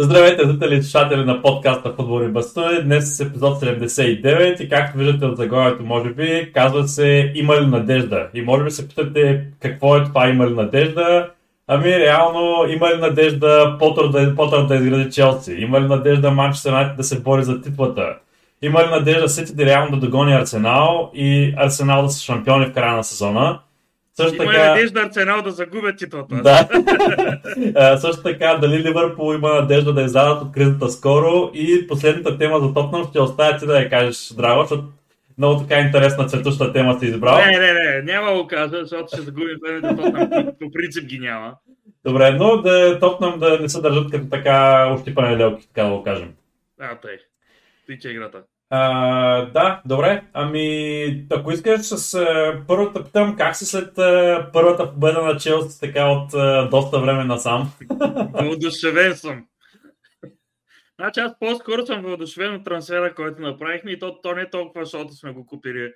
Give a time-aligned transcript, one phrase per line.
[0.00, 2.82] Здравейте, зрители и слушатели на подкаста Футболни бастуни.
[2.82, 7.66] Днес е епизод 79 и както виждате от заглавието, може би, казва се Има ли
[7.66, 8.28] надежда?
[8.34, 11.30] И може би се питате какво е това Има ли надежда?
[11.66, 15.52] Ами реално има ли надежда Потър да, Потър да изгради Челси?
[15.52, 18.16] Има ли надежда Манчестър Юнайтед да се бори за титлата?
[18.62, 22.72] Има ли надежда Сити да реално да догони Арсенал и Арсенал да са шампиони в
[22.72, 23.58] края на сезона?
[24.18, 24.68] Също има така...
[24.68, 26.34] надежда Арсенал да загубят титлата.
[26.42, 26.68] Да.
[27.98, 32.74] също така, дали Ливърпул има надежда да излязат от кризата скоро и последната тема за
[32.74, 34.84] Тотнам ще оставя ти да я кажеш, Драго, защото
[35.38, 37.36] много така интересна цветуща тема си избрал.
[37.36, 40.46] Не, не, не, няма го кажа, защото ще загубим времето Тотнам.
[40.60, 41.54] По принцип ги няма.
[42.04, 46.02] Добре, но да Тотнам да не се държат като така ощипане лелки, така да го
[46.02, 46.32] кажем.
[46.80, 47.18] А, тъй.
[47.86, 48.42] Тича играта.
[48.70, 50.24] А, да, добре.
[50.32, 55.80] Ами, ако искаш с а, първата питам, как си след а, първата победа на Челси
[55.80, 57.72] така от а, доста време насам?
[58.32, 59.46] Въодушевен съм.
[61.00, 64.84] Значи аз по-скоро съм въодушевен от трансфера, който направихме и то, то не е толкова,
[64.84, 65.92] защото сме го купили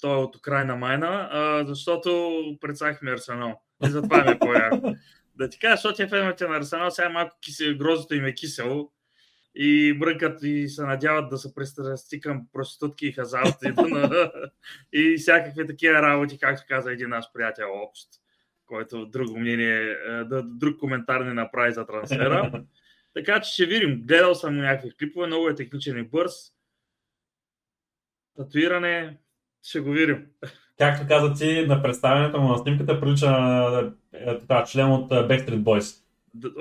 [0.00, 3.60] той от Украина майна, а, защото представихме Арсенал.
[3.86, 4.46] И затова ме е по
[5.36, 8.90] Да ти кажа, защото е феновете на Арсенал сега малко кисе, грозото им е кисело
[9.54, 14.32] и бръкат и се надяват да се пристрасти към проститутки и хазарт и, да,
[14.92, 18.08] и всякакви такива работи, както каза един наш приятел общ,
[18.66, 22.64] който друго мнение, е, да, друг коментар не направи за трансфера.
[23.14, 24.02] Така че ще видим.
[24.06, 26.32] Гледал съм някакви клипове, много е техничен и бърз.
[28.36, 29.18] Татуиране,
[29.62, 30.26] ще го видим.
[30.78, 35.62] Както каза ти, на представянето му на снимката прилича на е, член от е, Backstreet
[35.62, 36.04] Boys.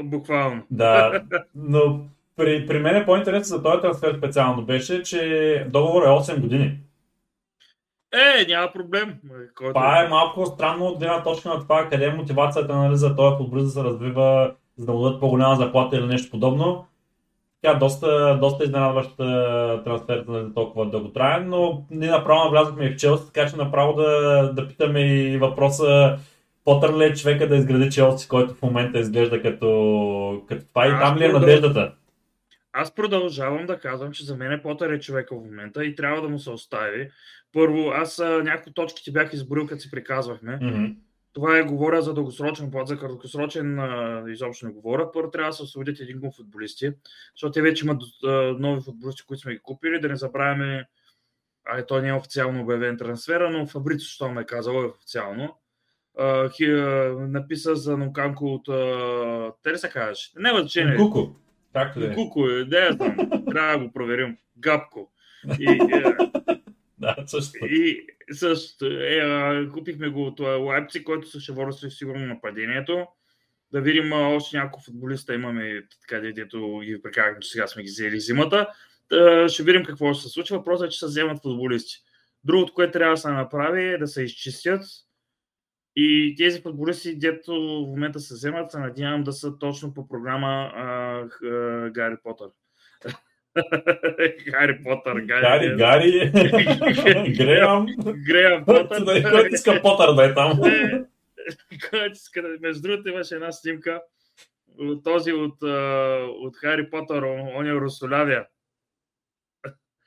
[0.03, 0.67] Буквално.
[0.71, 1.23] Да,
[1.55, 6.39] но при, при мен е по-интересно за този трансфер специално беше, че договор е 8
[6.39, 6.77] години.
[8.13, 9.15] Е, няма проблем.
[9.55, 9.73] Който...
[9.73, 13.37] Това е малко странно от гледна точка на това, къде е мотивацията нали, за този
[13.37, 16.85] футболист да се развива, за да му дадат по-голяма заплата или нещо подобно.
[17.61, 23.49] Тя доста, доста изненадваща трансфер за толкова дълготраен, но ние направо влязохме в Челси, така
[23.49, 26.17] че направо да, да питаме и въпроса
[26.65, 30.89] Потър ли е човека да изгради Челси, който в момента изглежда като, като това и
[30.89, 31.91] там ли е надеждата?
[32.73, 36.21] Аз продължавам да казвам, че за мен е Потър е човека в момента и трябва
[36.21, 37.09] да му се остави.
[37.53, 40.59] Първо, аз някои точки ти бях изборил, като си приказвахме.
[40.59, 40.95] Mm-hmm.
[41.33, 43.79] Това е говоря за дългосрочен плат, за краткосрочен
[44.27, 45.11] изобщо не говоря.
[45.11, 46.91] Първо трябва да се освободят един куп футболисти,
[47.35, 48.01] защото те вече имат
[48.59, 49.99] нови футболисти, които сме ги купили.
[49.99, 50.85] Да не забравяме,
[51.65, 55.57] а той не е официално обявен трансфера, но Фабрицо, що ме е казал, е официално.
[56.19, 58.65] Uh, хи, uh, написа за Нуканко от...
[59.63, 60.31] Те ли се казваш?
[60.37, 60.97] Не е значение.
[60.97, 61.35] Куко.
[61.73, 62.13] Както да е.
[62.13, 63.15] Куко е, да я знам.
[63.51, 64.37] Трябва да го проверим.
[64.57, 65.11] Гапко.
[65.59, 65.77] И, е,
[66.97, 67.57] да, също.
[67.65, 68.85] И също.
[68.85, 73.07] Е, купихме го от Лайпци, който ще води сигурно нападението.
[73.71, 78.19] Да видим още няколко футболиста имаме, така дето ги прекарахме, че сега сме ги взели
[78.19, 78.67] зимата.
[79.09, 80.53] Да, ще видим какво ще се случи.
[80.53, 81.95] Въпросът е, че се вземат футболисти.
[82.43, 84.81] Другото, което трябва да се направи е да се изчистят
[85.95, 90.71] и тези футболисти, дето в момента се вземат, се надявам да са точно по програма
[90.75, 92.47] а, а, Гари Потър.
[94.51, 95.75] Гари Потър, Гари.
[95.75, 96.31] Гари, Гари.
[97.37, 97.85] Греъм.
[98.27, 99.31] Греъм Потър.
[99.31, 100.59] Който иска Потър да е там.
[101.89, 102.57] Който иска.
[102.61, 104.01] Между другото имаше една снимка
[105.03, 105.63] този от,
[106.41, 107.23] от Хари Потър,
[107.55, 108.45] он е Русолявия.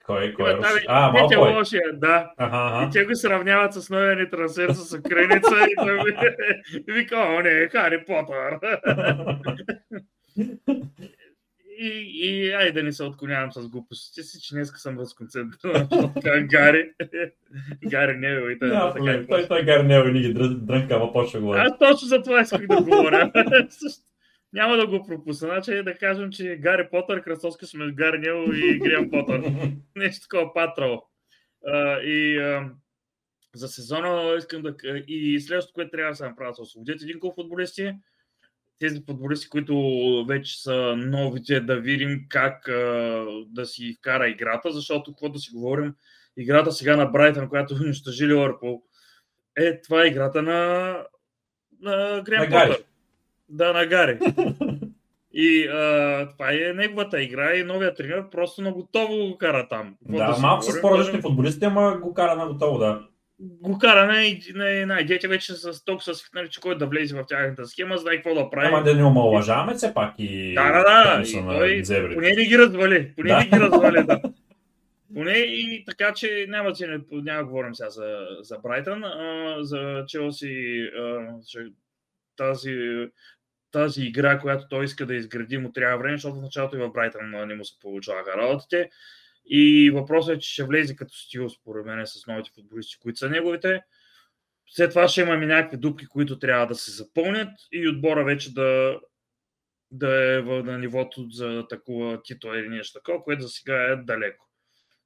[0.06, 0.56] Кой, кой е?
[0.88, 1.36] А, малко е.
[1.36, 2.30] лошия, да.
[2.36, 2.86] Ага, ага.
[2.86, 5.98] И те го сравняват с новия ни трансфер с Украиница и той
[6.94, 8.58] вика, о не, е Хари Потър.
[11.78, 15.88] и, и ай да не се отклонявам с глупостите си, че днес съм разконцентриран.
[16.46, 16.90] Гари.
[17.84, 18.58] Гари не е.
[18.58, 21.62] Той, така, той, той Гари не е и ги дрънка, ама почва говоря.
[21.66, 23.32] Аз точно за това исках да говоря
[24.56, 25.48] няма да го пропусна.
[25.48, 29.42] Значи да кажем, че Гари Потър, кръстоска сме Гари Нел и Гриан Потър.
[29.96, 31.02] Нещо такова патрало.
[32.04, 32.70] и а,
[33.54, 34.74] за сезона искам да...
[35.08, 37.92] И следващото, което трябва да се направи, да освободят един кол футболисти.
[38.78, 39.74] Тези футболисти, които
[40.28, 45.50] вече са новите, да видим как а, да си вкара играта, защото какво да си
[45.52, 45.94] говорим,
[46.36, 48.82] играта сега на Брайтън, която унищожи Ливърпул,
[49.56, 50.96] е, това е играта на,
[51.80, 52.84] на Гриан Потър.
[53.48, 54.18] Да, на Гари.
[55.38, 59.96] И а, това е неговата игра и новия тренер просто на готово го кара там.
[60.02, 63.00] да, да малко с по-различни футболисти, ама го кара на готово, да.
[63.40, 64.22] Го кара на,
[64.54, 67.98] на, на идеята вече с толкова са свикнали, че кой да влезе в тяхната схема,
[67.98, 68.68] знае какво да прави.
[68.68, 70.54] Ама да не омалъжаваме все пак и...
[70.54, 71.22] Да, да, да.
[71.68, 73.12] И той, поне не ги развали.
[73.16, 73.38] Поне да.
[73.38, 74.20] не ги развали, да.
[75.14, 79.56] Поне и така, че няма, че не, няма да говорим сега за, за Брайтън, а,
[79.60, 81.34] за Челси, а,
[82.36, 82.74] тази
[83.76, 86.92] тази игра, която той иска да изгради, му трябва време, защото в началото и в
[86.92, 88.90] Брайтън не му се получаваха работите.
[89.46, 93.28] И въпросът е, че ще влезе като стил, според мен, с новите футболисти, които са
[93.28, 93.82] неговите.
[94.68, 99.00] След това ще имаме някакви дупки, които трябва да се запълнят и отбора вече да,
[99.90, 104.48] да е на нивото за такова титул или нещо такова, което за сега е далеко.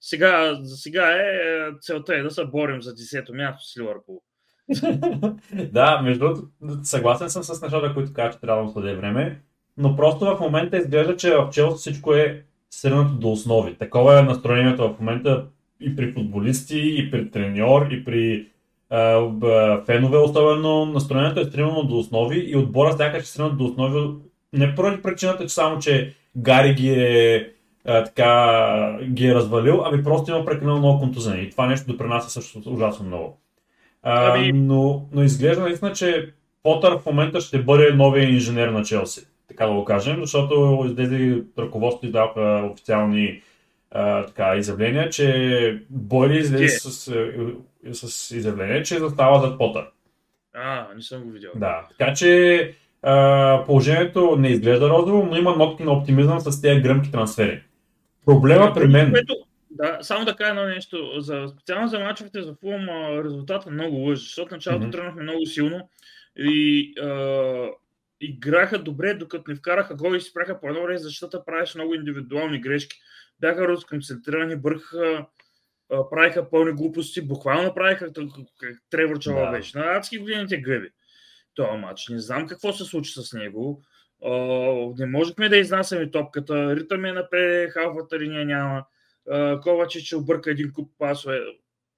[0.00, 4.22] Сега, за сега е, целта е да се борим за 10-то място с Ливърпул.
[5.72, 6.49] да, между другото,
[6.82, 9.40] съгласен съм с нещата, които казват, че трябва да му време,
[9.76, 13.75] но просто в момента изглежда, че в Челси всичко е средното до основи.
[13.75, 15.44] Такова е настроението в момента
[15.81, 18.46] и при футболисти, и при треньор, и при
[18.90, 24.14] а, фенове, особено настроението е стремено до основи и отбора сякаш е стремено до основи
[24.52, 27.52] не поради причината, че само, че Гари ги е
[27.84, 31.43] така, ги е развалил, ами просто има прекалено много контузени.
[31.43, 33.40] И това нещо допринася също ужасно много.
[34.02, 34.52] А, ами...
[34.52, 36.32] но, но изглежда наистина, че
[36.62, 41.43] Потър в момента ще бъде новия инженер на Челси, така да го кажем, защото излезе
[41.58, 43.43] ръководството и даваха официални
[43.91, 46.91] а, така, изявления, че Бойли излезе с,
[47.93, 49.85] с, с изявление, че застава зад Потър.
[50.55, 51.53] А, не съм го видял.
[51.56, 56.81] Да, така че а, положението не изглежда розово, но има нотки на оптимизъм с тези
[56.81, 57.62] гръмки трансфери.
[58.26, 59.11] Проблема при мен...
[59.11, 59.35] Което,
[59.70, 61.20] да, само да кажа едно нещо.
[61.20, 62.88] За, специално за мачовете за Фулм
[63.25, 64.93] резултата много лъжи, защото началото mm-hmm.
[64.93, 65.90] тръгнахме много силно
[66.37, 67.69] и а,
[68.20, 72.61] играха добре, докато не вкараха гол и спряха по едно време, защото правеше много индивидуални
[72.61, 72.99] грешки.
[73.40, 75.26] Бяха разконцентрирани, бъркаха,
[76.11, 78.12] правиха пълни глупости, буквално правиха
[78.61, 79.50] как Тревор Чала да.
[79.50, 79.78] беше.
[79.78, 80.88] На адски години те гъби.
[81.55, 82.08] Това матч.
[82.08, 83.82] Не знам какво се случи с него.
[84.99, 86.76] не можехме да изнасяме топката.
[86.76, 88.84] Ритъм е напред, халфата линия няма.
[89.62, 91.40] Коваче, че обърка един куп пасове.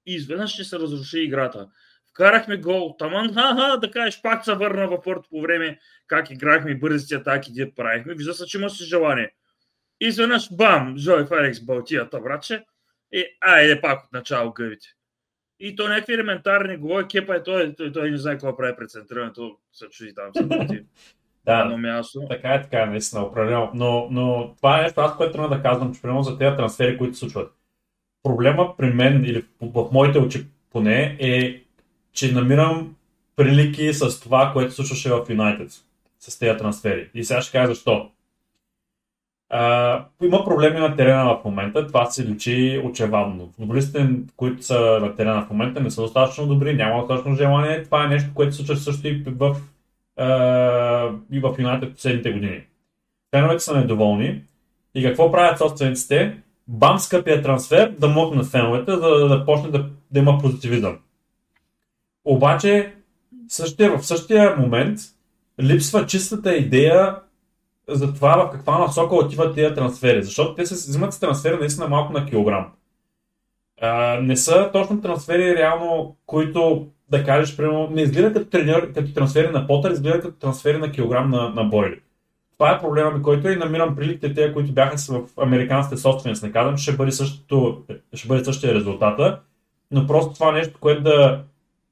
[0.05, 1.69] И изведнъж ще се разруши играта.
[2.09, 2.95] Вкарахме гол.
[2.99, 7.53] Таман, ха-ха, да кажеш, пак се върна в порт по време как играхме бързите атаки,
[7.53, 8.13] дед правихме.
[8.13, 9.31] Вижда се, че има си желание.
[10.01, 12.65] И изведнъж, бам, Жой Фарекс балтията, братче.
[13.11, 14.87] И айде пак от начало гъвите.
[15.59, 18.89] И то някакви елементарни говори, кепа е той, той, той не знае какво прави пред
[18.89, 20.31] центрирането, се чуди там
[21.45, 22.21] да, но място.
[22.29, 23.71] Така е, така е, наистина, определено.
[23.73, 26.97] Но, но това е нещо, аз което трябва да казвам, че примерно за тези трансфери,
[26.97, 27.53] които се случват.
[28.23, 31.61] Проблема при мен, или в, в моите очи поне, е,
[32.13, 32.95] че намирам
[33.35, 35.71] прилики с това, което случваше в Юнайтед
[36.19, 37.09] с тези трансфери.
[37.13, 38.09] И сега ще кажа защо.
[39.49, 43.51] А, има проблеми на терена в момента, това се личи очевадно.
[43.55, 47.83] Футболистите, които са на терена в момента, не са достатъчно добри, няма достатъчно желание.
[47.83, 49.55] Това е нещо, което се случва също и в,
[51.31, 52.63] и в Юнайтед последните години.
[53.35, 54.41] Феновете са недоволни
[54.95, 56.37] и какво правят собствениците?
[56.67, 60.97] Бам скъпия трансфер да мокнат феновете, за да, да почне да, да има позитивизъм.
[62.25, 62.93] Обаче
[63.47, 64.99] същия, в същия момент
[65.61, 67.15] липсва чистата идея
[67.87, 70.23] за това в каква насока отиват тези трансфери.
[70.23, 72.71] Защото те се взимат с трансфери наистина малко на килограм.
[73.81, 79.13] А, не са точно трансфери реално, които да кажеш, примерно, не изглеждат като, тренер, като
[79.13, 81.99] трансфери на Потър, изглеждат като трансфери на килограм на, на Бойли.
[82.57, 86.43] Това е проблема ми, който и намирам приликите те, които бяха в американските собственост.
[86.43, 87.83] Не казвам, че ще бъде, същото,
[88.13, 89.39] ще бъде същия резултата,
[89.91, 91.43] но просто това е нещо, което да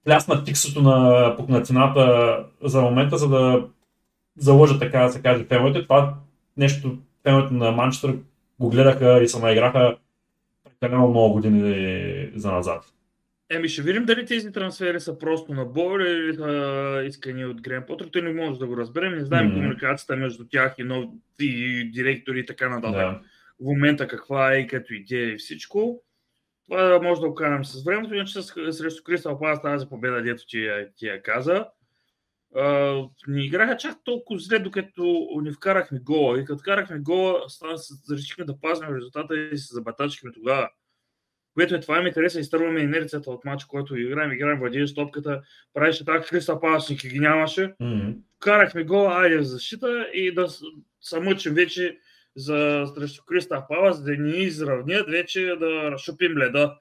[0.05, 3.63] плясна тиксото на, на цената за момента, за да
[4.37, 5.83] заложа така да се каже феновете.
[5.83, 6.13] Това
[6.57, 8.17] нещо феновете на Манчестър
[8.59, 9.95] го гледаха и се наиграха
[10.79, 12.83] прекалено много години за назад.
[13.53, 17.83] Еми ще видим дали тези трансфери са просто на бой или са искани от Грен
[17.87, 18.09] Потър.
[18.11, 19.15] Той не може да го разберем.
[19.15, 19.53] Не знаем mm-hmm.
[19.53, 22.93] комуникацията между тях и нови директори и така нататък.
[22.93, 23.21] Да.
[23.59, 26.03] В момента каква е и като идея и всичко.
[26.69, 28.41] Това може да го канем с времето, иначе
[28.71, 31.65] срещу Кристал Палас тази победа, дето ти, ти я каза
[33.27, 36.39] не играха чак толкова зле, докато ни вкарахме гола.
[36.39, 37.45] И като вкарахме гола,
[38.11, 40.69] решихме да пазим резултата и се забатачихме тогава.
[41.53, 45.41] Което е това ми хареса, изтърваме инерцията от матча, който играем, играем, владееш топката,
[45.73, 47.73] правиш така, Христа Паласник ги нямаше.
[47.81, 48.15] Mm-hmm.
[48.39, 50.47] Карахме гола, айде в защита и да
[51.01, 51.97] се мъчим вече
[52.35, 56.75] за срещу Криста Палас, да ни изравнят, вече да разшупим леда.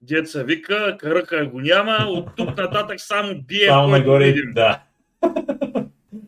[0.00, 4.52] Деца вика, кръка го няма, от тук нататък само бие, само нагоре, видим.
[4.54, 4.82] Да.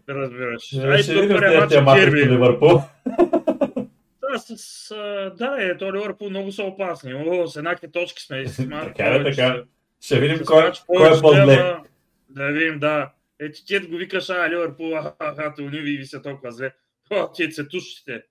[0.09, 0.75] Разбираш.
[0.75, 2.31] Ай, тук първия матч Дерби.
[2.31, 2.83] Ливърпул.
[4.33, 4.95] Да, с,
[5.39, 7.15] да, е, то Ливърпул много са опасни.
[7.15, 8.45] О, с еднакви точки сме.
[8.71, 9.63] така е, така.
[10.01, 11.77] Ще видим кой, кой е по-зле.
[12.29, 13.13] Да видим, да.
[13.41, 16.73] Е, ти го викаш, а, Ливърпул, аха, те униви ви се толкова зле.
[17.11, 18.23] О, ти цветущите.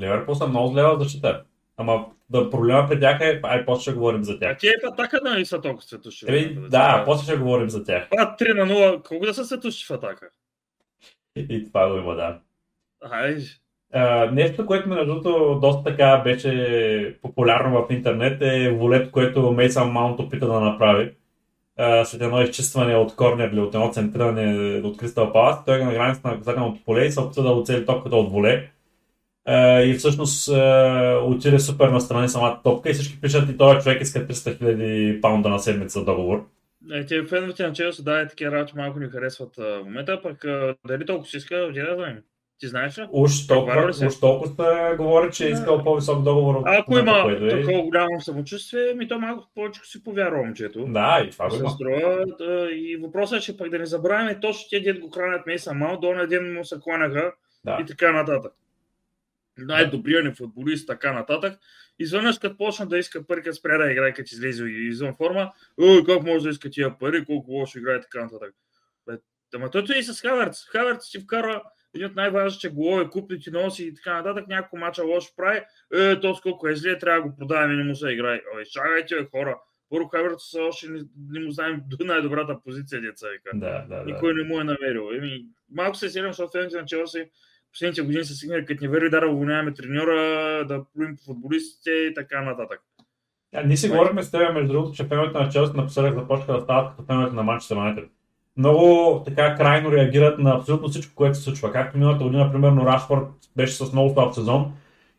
[0.00, 1.44] Ливърпул са много зле в защита.
[1.76, 4.52] Ама да проблема при тях е, ай, после ще говорим за тях.
[4.52, 6.26] А ти е в атака нали са толкова светущи?
[6.28, 8.08] Еми, да, да, после ще говорим за тях.
[8.18, 10.30] А, 3 на 0, колко да са светущи в атака?
[11.36, 12.40] И това го има, да.
[13.10, 13.38] Ай,
[14.32, 20.20] Нещо, което между другото доста така беше популярно в интернет е волет, което Мейсън Маунт
[20.20, 21.10] опита да направи.
[21.78, 25.84] А, след едно изчистване от корнер или от едно центриране от Кристал Палас, той е
[25.84, 28.70] на границата на наказателното поле и се опита да оцели топката от воле.
[29.84, 30.48] И всъщност
[31.22, 35.48] отиде супер настрани самата топка и всички пишат и този човек иска 300 000 паунда
[35.48, 36.46] на седмица договор.
[36.92, 40.44] е, те феновете на Челси да такива работи малко ни харесват в момента, пък
[40.86, 42.18] дали толкова си иска, где да знаем.
[42.58, 43.06] Ти знаеш ли?
[43.10, 44.06] Уж толкова, ли се?
[44.06, 47.48] уж толкова говори, че е искал по-висок договор от ако има е.
[47.48, 50.84] такова голямо самочувствие, ми то малко повече си повярва момчето.
[50.84, 51.70] Да, и това го се има.
[51.70, 52.24] струва.
[52.38, 55.74] да, И въпросът е, че пък да не забравяме точно тези дед го хранят Мейса
[55.74, 57.32] Мал, до на ден му се кланяха
[57.64, 57.78] Да.
[57.82, 58.52] и така нататък.
[59.58, 61.58] Най-добрият ни футболист, така нататък.
[61.98, 66.04] Изведнъж като почна да иска пари, като спря да играе, като излезе извън форма, ой,
[66.04, 68.54] как може да иска тия пари, колко лошо играе, така нататък.
[69.06, 69.12] Бе,
[69.54, 70.64] Ама той е и с Хаверц.
[70.64, 71.62] Хаверц си вкара
[71.96, 75.60] един от най-важните голове, купни ти носи и така нататък, няколко мача лошо прави,
[75.94, 78.40] е, то сколко е зле, трябва да го продаваме не му се играе.
[78.56, 79.58] Ой, чакайте, бе, хора.
[79.90, 81.00] Първо Хаверц още не,
[81.30, 83.50] не му знаем до най-добрата позиция, деца вика.
[83.54, 84.04] Да, да, да.
[84.04, 85.10] Никой не му е намерил.
[85.16, 87.30] Еми, малко се сирам, защото феновете на Челси
[87.76, 90.14] последните години са стигнали, като ни вери да уволняваме треньора,
[90.68, 92.80] да плюем футболистите и така нататък.
[93.54, 96.60] А, ние си говорихме с теб, между другото, че феновете на Челси напоследък започнаха да
[96.60, 98.10] стават като феновете на Манчестър Юнайтед.
[98.56, 101.72] Много така крайно реагират на абсолютно всичко, което се случва.
[101.72, 104.72] Както миналата година, примерно, Рашфорд беше с много слаб сезон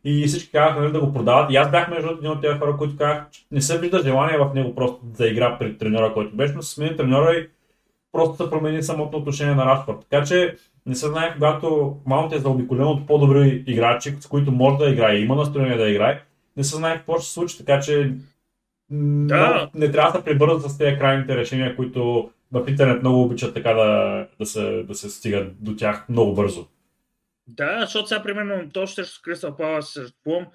[0.03, 1.51] и всички казаха нали, да го продават.
[1.51, 4.37] И аз бях между един от тези хора, които казах, че не се вижда желание
[4.37, 7.47] в него просто да игра при треньора, който беше, но се смени треньора и
[8.11, 9.97] просто се промени самото отношение на Рашфорд.
[10.09, 14.77] Така че не се знае, когато Маунт е заобиколен от по-добри играчи, с които може
[14.77, 16.21] да играе, има настроение да играе,
[16.57, 18.13] не се знае какво ще се случи, така че
[18.89, 19.69] Да.
[19.75, 23.73] не трябва да се прибързат с тези крайните решения, които в интернет много обичат така
[23.73, 26.67] да, да, се, да се стигат до тях много бързо.
[27.47, 30.45] Да, защото сега, примерно, точно срещу Кристал Палас, срещу Плум,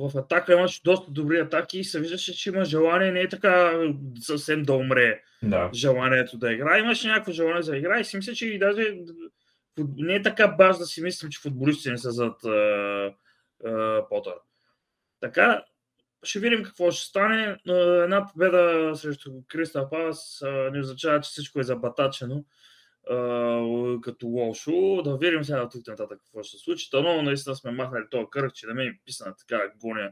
[0.00, 3.72] в атака имаше доста добри атаки и се виждаше, че има желание, не е така
[4.20, 5.70] съвсем да умре Да.
[5.74, 6.80] желанието да играе.
[6.80, 8.96] Имаше някакво желание да играе и си мисля, че и даже
[9.96, 13.12] не е така баш да си мислим, че футболистите не са зад а,
[13.64, 14.34] а, Потър.
[15.20, 15.64] Така,
[16.22, 17.56] ще видим какво ще стане.
[18.02, 22.44] Една победа срещу Кристал Палас не означава, че всичко е забатачено
[24.02, 25.02] като лошо.
[25.04, 26.90] Да видим сега тук нататък какво ще се случи.
[26.90, 30.10] Та, но наистина сме махнали този кръг, че да ме е писана така гоня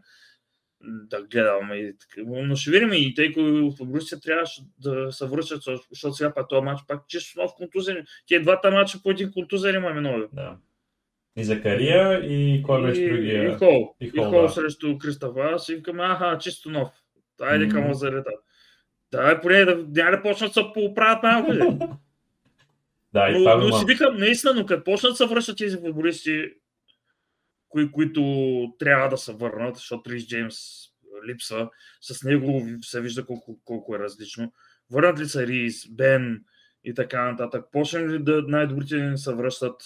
[0.80, 1.76] да гледаме.
[1.76, 1.94] И.
[2.26, 6.64] Но ще видим и тъй като футболистите трябваше да се връщат, защото сега пак този
[6.64, 8.06] матч пак чисто нов контузен.
[8.26, 10.26] Тия двата матча по един контузен имаме нови.
[10.32, 10.56] да.
[11.36, 13.52] И Закария, и кой беше другия?
[13.52, 13.94] и Хол.
[14.00, 14.48] И И Хол, Хол, да.
[14.48, 15.68] срещу Кристав Аз.
[15.68, 16.88] И викаме, аха, чисто нов.
[17.40, 17.88] Айде към Мгм.
[17.88, 18.30] лазарета.
[19.12, 21.52] Да, поне да, няма да почнат да се поправят малко.
[23.12, 26.44] Да, и но, си викам, наистина, но като почнат да се връщат тези футболисти,
[27.68, 28.22] кои, които
[28.78, 30.56] трябва да се върнат, защото Рис Джеймс
[31.28, 34.52] липсва, с него се вижда колко, колко е различно.
[34.90, 36.44] Върнат ли са Рис, Бен
[36.84, 37.64] и така нататък?
[37.72, 39.82] Почнем ли да най-добрите ни се връщат,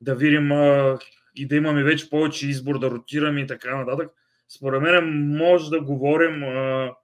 [0.00, 0.98] да видим а,
[1.36, 4.10] и да имаме вече повече избор, да ротираме и така нататък.
[4.48, 6.94] Според мен може да говорим а,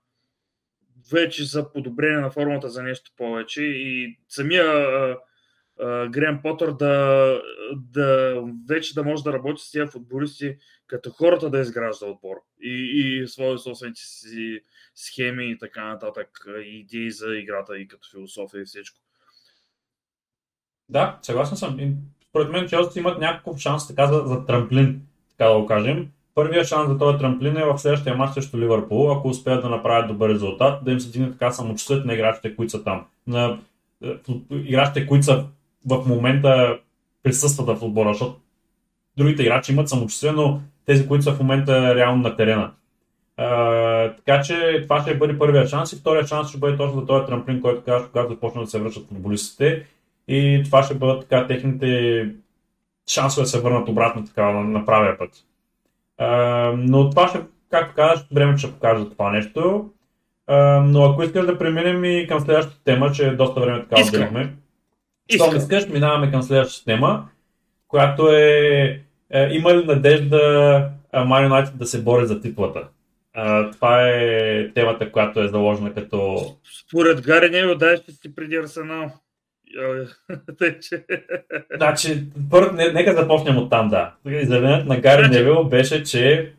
[1.13, 7.43] вече за подобрение на формата за нещо повече и самия а, Грем Потър да,
[7.75, 13.23] да вече да може да работи с тези футболисти като хората да изгражда отбор и,
[13.23, 14.61] и свои собствените си
[14.95, 16.29] схеми и така нататък,
[16.65, 19.01] идеи за играта и като философия и всичко.
[20.89, 21.79] Да, съгласен съм.
[22.35, 25.01] Според мен Челси имат някакъв шанс така за, за трамплин,
[25.31, 26.09] така да го кажем.
[26.35, 30.09] Първият шанс за този трамплин е в следващия матч срещу Ливърпул, ако успеят да направят
[30.09, 33.05] добър резултат, да им се дигне така самочувствието на играчите, които са там.
[33.27, 33.59] На
[34.05, 34.09] е,
[34.51, 35.45] играчите, които са
[35.87, 36.79] в момента
[37.23, 38.37] присъстват в футбола, защото
[39.17, 42.71] другите играчи имат самочувствие, но тези, които са в момента реално на терена.
[43.37, 47.07] А, така че това ще бъде първият шанс и втория шанс ще бъде точно за
[47.07, 49.87] този трамплин, който казваш, когато започнат да се връщат футболистите
[50.29, 52.29] и това ще бъдат така техните
[53.09, 55.31] шансове да се върнат обратно така на, на правия път.
[56.19, 56.29] А,
[56.77, 57.41] но това ще,
[57.71, 59.91] както казваш, време ще покаже това нещо.
[60.47, 64.55] А, но ако искаш да преминем и към следващата тема, че доста време така отделихме.
[65.35, 67.29] Щом искаш, минаваме към следващата тема,
[67.89, 69.01] която е,
[69.31, 70.91] е има ли надежда
[71.27, 72.89] Ман Юнайтед да се бори за титлата?
[73.35, 76.39] А, това е темата, която е заложена като
[76.89, 79.11] Според Гари Невил, дай ще си преди Арсенал.
[80.59, 81.05] Тъй, че...
[81.77, 84.13] Значи, първо, не, нека започнем от там, да.
[84.27, 86.53] Изявлението на Гари Значи- Невил беше, че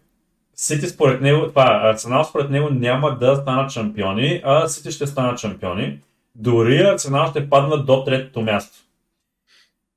[0.55, 5.39] Сити според него, това, Арсенал според него няма да станат шампиони, а Сити ще станат
[5.39, 5.99] шампиони.
[6.35, 8.77] Дори Арсенал ще паднат до третото място.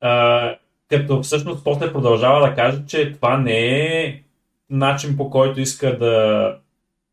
[0.00, 0.54] А,
[0.90, 4.22] като всъщност после продължава да каже, че това не е
[4.70, 6.54] начин по който иска да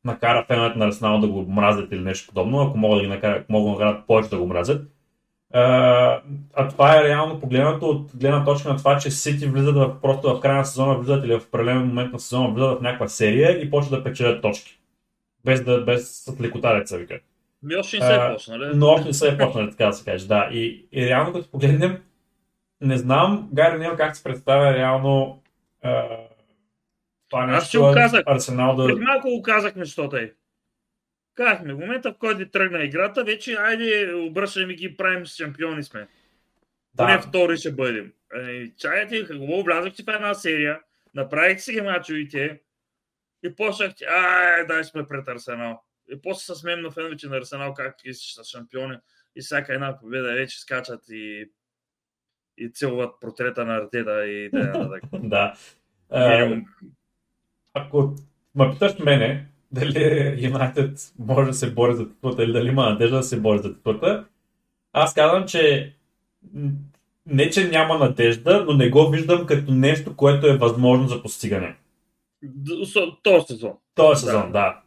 [0.05, 3.49] накара феновете на Арсенал да го мразят или нещо подобно, ако могат да ги накарат,
[3.49, 4.94] могат да накарат повече да го мразят.
[5.53, 6.21] А,
[6.53, 10.35] а това е реално погледнато от гледна точка на това, че Сити влизат в, просто
[10.35, 13.61] в края на сезона, влизат или в определен момент на сезона, влизат в някаква серия
[13.61, 14.79] и почват да печелят точки.
[15.45, 17.19] Без да, без лекота, деца вика.
[17.63, 18.71] Ми още не се е почнали.
[18.75, 20.27] Но още не се е почнали, така да се каже.
[20.27, 20.49] Да.
[20.51, 21.97] И, и реално като погледнем,
[22.81, 25.41] не знам Гари Нил как се представя реално
[25.83, 26.03] а,
[27.29, 27.57] това нещо.
[27.57, 28.23] Аз ще го казах.
[28.25, 28.85] Арсенал да...
[28.85, 30.31] Преди малко го казахме, що тъй.
[31.35, 36.07] Казахме, в момента в който тръгна играта, вече айде обръщаме ги, правим с шампиони сме.
[36.93, 37.05] Да.
[37.05, 38.13] Поне втори ще бъдем.
[38.35, 40.79] Е, чайте, какво влязахте в една серия,
[41.13, 42.61] направихте си ги мачовите
[43.43, 45.81] и почнахте, ай, дай сме пред Арсенал.
[46.11, 48.97] И после се смеем на феновете на Арсенал, как и са шампиони
[49.35, 51.51] и всяка една победа вече скачат и,
[52.57, 54.99] и целуват портрета на Артета и т.н.
[55.13, 55.55] да.
[56.11, 56.65] Uh,
[57.73, 58.15] ако
[58.55, 63.17] ме питаш мене, дали Юнайтед може да се бори за титлата или дали има надежда
[63.17, 64.25] да се бори за титлата,
[64.93, 65.93] аз казвам, че
[67.25, 71.75] не, че няма надежда, но не го виждам като нещо, което е възможно за постигане.
[73.23, 73.71] Този сезон.
[73.95, 74.51] Този сезон, да.
[74.51, 74.79] да.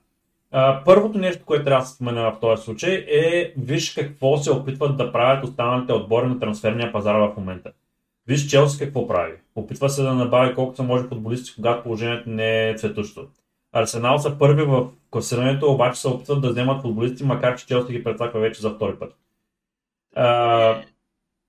[0.50, 4.50] А, първото нещо, което трябва да се спомена в този случай е виж какво се
[4.50, 7.72] опитват да правят останалите отбори на трансферния пазар в момента.
[8.26, 9.32] Виж Челси какво прави.
[9.56, 13.26] Опитва се да набави колкото се може футболисти, когато положението не е цветущо.
[13.80, 18.04] Арсенал са първи в класирането, обаче се опитват да вземат футболисти, макар че Челси ги
[18.04, 19.14] прецаква вече за втори път.
[20.16, 20.76] А...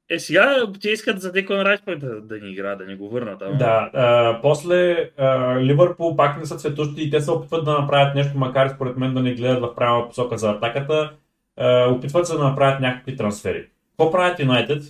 [0.10, 3.42] Е, сега те искат за Декон Райс да, да ни игра, да ни го върнат.
[3.42, 3.58] Ама...
[3.58, 8.16] Да, а, после а, Ливърпул пак не са цветущи и те се опитват да направят
[8.16, 11.12] нещо, макар и според мен да не гледат в правилна посока за атаката.
[11.58, 13.66] А, опитват се да направят някакви трансфери.
[13.90, 14.84] Какво правят Юнайтед?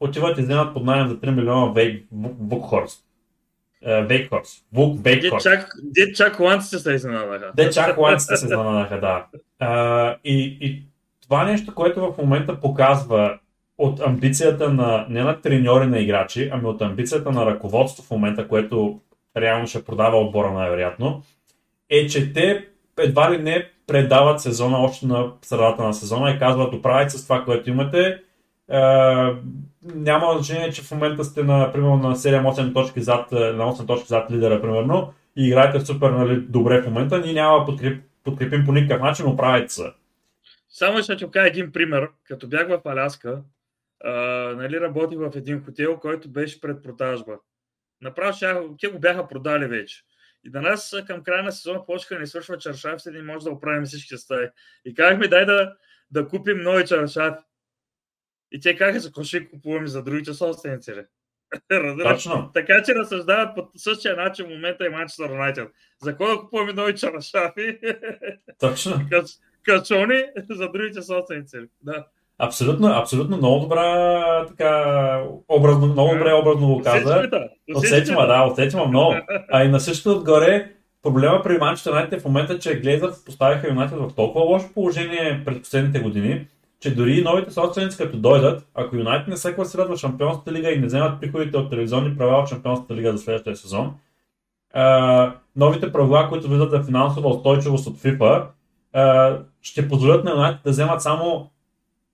[0.00, 2.06] Отиват и вземат под найем за 3 милиона Вейк
[2.40, 3.04] Вукхорст.
[3.86, 4.48] Вейкхорс.
[4.72, 5.44] Вук Вейкхорс.
[5.82, 7.52] Де чак ланците се изненадаха.
[7.56, 9.26] Де чак ланците се изненадаха, да.
[9.58, 10.82] А, и, и
[11.22, 13.38] това нещо, което в момента показва
[13.78, 18.48] от амбицията на, не на треньори на играчи, ами от амбицията на ръководство в момента,
[18.48, 19.00] което
[19.36, 21.22] реално ще продава отбора най-вероятно,
[21.90, 22.68] е, че те
[22.98, 27.44] едва ли не предават сезона още на средата на сезона и казват, оправите с това,
[27.44, 28.18] което имате,
[29.84, 34.08] няма значение, че в момента сте на, примерно, на 7-8 точки зад, на 8 точки
[34.08, 38.64] зад лидера, примерно, и играете супер нали, добре в момента, ние няма да подкреп, подкрепим
[38.64, 39.92] по никакъв начин, оправите се.
[40.68, 42.08] Само ще ти кажа един пример.
[42.24, 43.42] Като бях в Аляска,
[44.04, 44.10] а,
[44.56, 47.38] нали, работих в един хотел, който беше пред продажба.
[48.00, 50.02] Направо те го бяха продали вече.
[50.44, 53.84] И на нас към края на сезона да не свършва чаршафите не може да оправим
[53.84, 54.46] всички стаи.
[54.84, 55.74] И казахме, дай да,
[56.10, 57.42] да купим нови чаршафи.
[58.52, 60.92] И те казаха, за какво ще купуваме за другите собственици.
[62.02, 62.50] Точно.
[62.54, 65.68] така че разсъждават по същия начин в момента и Манчестър Юнайтед.
[66.02, 67.78] За кой да купуваме нови чарашафи?
[68.60, 68.92] Точно.
[69.62, 71.56] Качони за другите собственици.
[71.82, 72.06] Да.
[72.38, 77.30] Абсолютно, абсолютно много добра така образно, много добре образно го каза.
[77.76, 79.14] Усетима, да, усетима много.
[79.50, 83.98] А и на същото отгоре проблема при Манчестър Юнайтед в момента, че Глейзърс поставиха Юнайтед
[83.98, 86.46] в толкова лошо положение през последните години,
[86.82, 90.78] че дори новите собственици като дойдат, ако Юнайтед не се класират в Шампионската лига и
[90.78, 93.94] не вземат приходите от телевизионни права от Шампионската лига за следващия сезон,
[94.74, 98.44] а, новите правила, които влизат за финансова устойчивост от FIFA,
[98.92, 101.50] а, ще позволят на Юнайтед да вземат само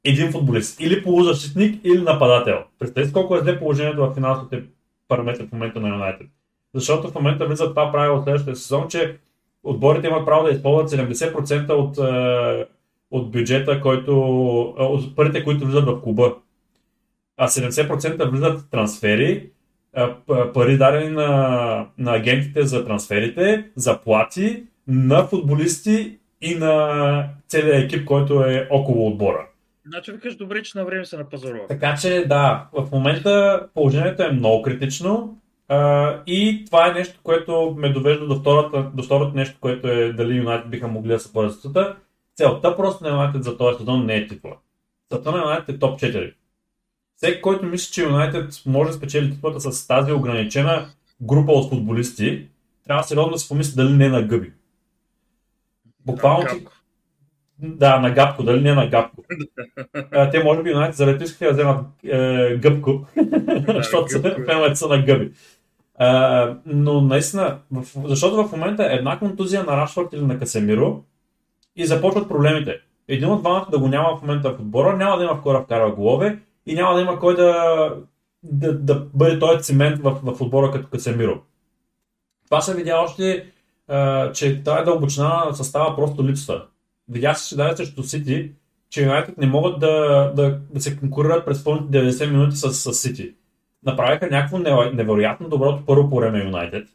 [0.04, 0.80] един футболист.
[0.80, 2.58] Или полузащитник, или нападател.
[2.78, 4.62] Представете колко е зле положението в финансовите
[5.08, 6.26] параметри в момента на Юнайтед.
[6.74, 9.18] Защото в момента влиза това правило от следващия сезон, че
[9.64, 11.98] отборите имат право да използват 70% от
[13.10, 14.20] от бюджета, който,
[14.78, 16.34] от парите, които влизат в клуба.
[17.36, 19.50] А 70% влизат трансфери,
[20.54, 28.44] пари дадени на, на агентите за трансферите, заплати на футболисти и на целият екип, който
[28.44, 29.46] е около отбора.
[29.86, 31.66] Значи викаш добре, че на време се напазарува.
[31.68, 37.74] Така че да, в момента положението е много критично а, и това е нещо, което
[37.78, 41.32] ме довежда до второто, до второто нещо, което е дали Юнайтед биха могли да се
[41.32, 41.52] борят
[42.38, 44.56] Целта просто на Юнайтед за този сезон не е титла.
[45.10, 46.34] Целта на Юнайтед е топ 4.
[47.16, 50.88] Всеки, който мисли, че Юнайтед може да спечели титлата с тази ограничена
[51.22, 52.46] група от футболисти,
[52.86, 54.52] трябва сериозно да се помисли дали не е на гъби.
[56.06, 56.66] Буквално ти...
[57.58, 59.22] Да, на Габко, дали не е на Габко.
[60.32, 63.06] Те може би Юнайтед заради искаха да вземат е, Гъбко,
[63.68, 64.08] защото
[64.46, 65.32] феновете са на гъби.
[66.00, 67.58] Uh, но наистина,
[68.04, 71.04] защото в момента една контузия на Рашфорд или на Касемиро
[71.78, 72.80] и започват проблемите.
[73.08, 75.54] Един от двамата да го няма в момента в отбора, няма да има в кой
[75.54, 77.90] да вкарва голове и няма да има кой да
[78.42, 81.40] да, да бъде този цимент в, в отбора като Касемиро.
[82.44, 83.46] Това се видя още,
[83.88, 86.64] а, че тази дълбочина на състава просто липсва.
[87.08, 88.52] Видя се, че даде срещу Сити,
[88.90, 92.94] че Юнайтед не могат да, да, да се конкурират през пълните 90 минути с, с
[92.94, 93.34] Сити.
[93.84, 96.88] Направиха някакво невероятно доброто първо по време Юнайтед,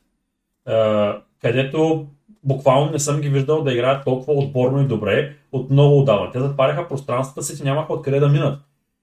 [1.42, 2.08] където
[2.44, 6.32] буквално не съм ги виждал да играят толкова отборно и добре от много отдавна.
[6.32, 8.60] Те затваряха пространствата си и нямаха откъде да минат.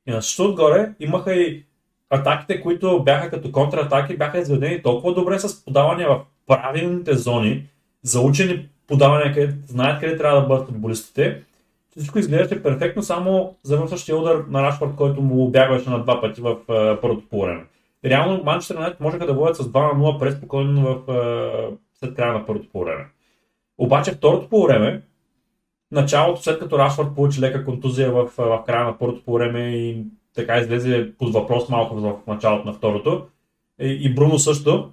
[0.07, 1.65] И на отгоре имаха и
[2.11, 7.67] атаките, които бяха като контратаки, бяха изведени толкова добре с подавания в правилните зони,
[8.03, 11.43] заучени подавания, където знаят къде трябва да бъдат футболистите.
[11.91, 16.57] Всичко изглеждаше перфектно, само завършващия удар на Рашфорд, който му бягаше на два пъти в
[17.01, 17.49] първото по.
[18.05, 22.47] Реално Манчестър Юнайтед можеха да водят с 2 на 0 преспокойно в, след края на
[22.47, 23.05] първото по време.
[23.81, 25.03] Обаче второто по време,
[25.91, 30.05] началото, след като Рашфорд получи лека контузия в, в края на първото по време и
[30.35, 33.27] така излезе под въпрос малко в началото на второто,
[33.81, 34.93] и, и Бруно също,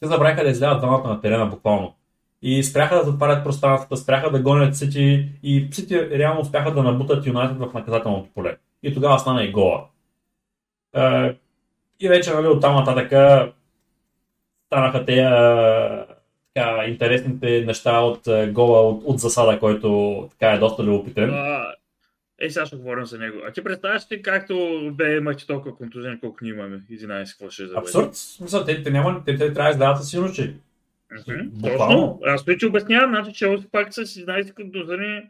[0.00, 1.94] те забравиха да излядат двамата на терена буквално.
[2.42, 7.26] И спряха да затварят пространствата, спряха да гонят Сити и Сити реално успяха да набутат
[7.26, 8.56] Юнайтед в наказателното поле.
[8.82, 9.84] И тогава стана и гола.
[12.00, 13.12] И вече нали, оттам нататък
[14.66, 15.28] станаха те
[16.56, 21.30] така, интересните неща от е, гола от, от засада, който така е доста любопитен.
[21.34, 21.74] А,
[22.38, 23.38] е, сега ще говорим за него.
[23.48, 26.80] А ти представяш ли както бе имахте толкова контузен, колко ние имаме?
[26.90, 27.78] Извинявай какво ще заведе.
[27.78, 28.14] Абсурд.
[28.14, 30.54] Смисъл, те, те, няма, те, те трябва да издават си ночи.
[31.62, 32.20] Точно.
[32.24, 35.20] Аз той ти обяснявам, значи, че пак са 11 контузени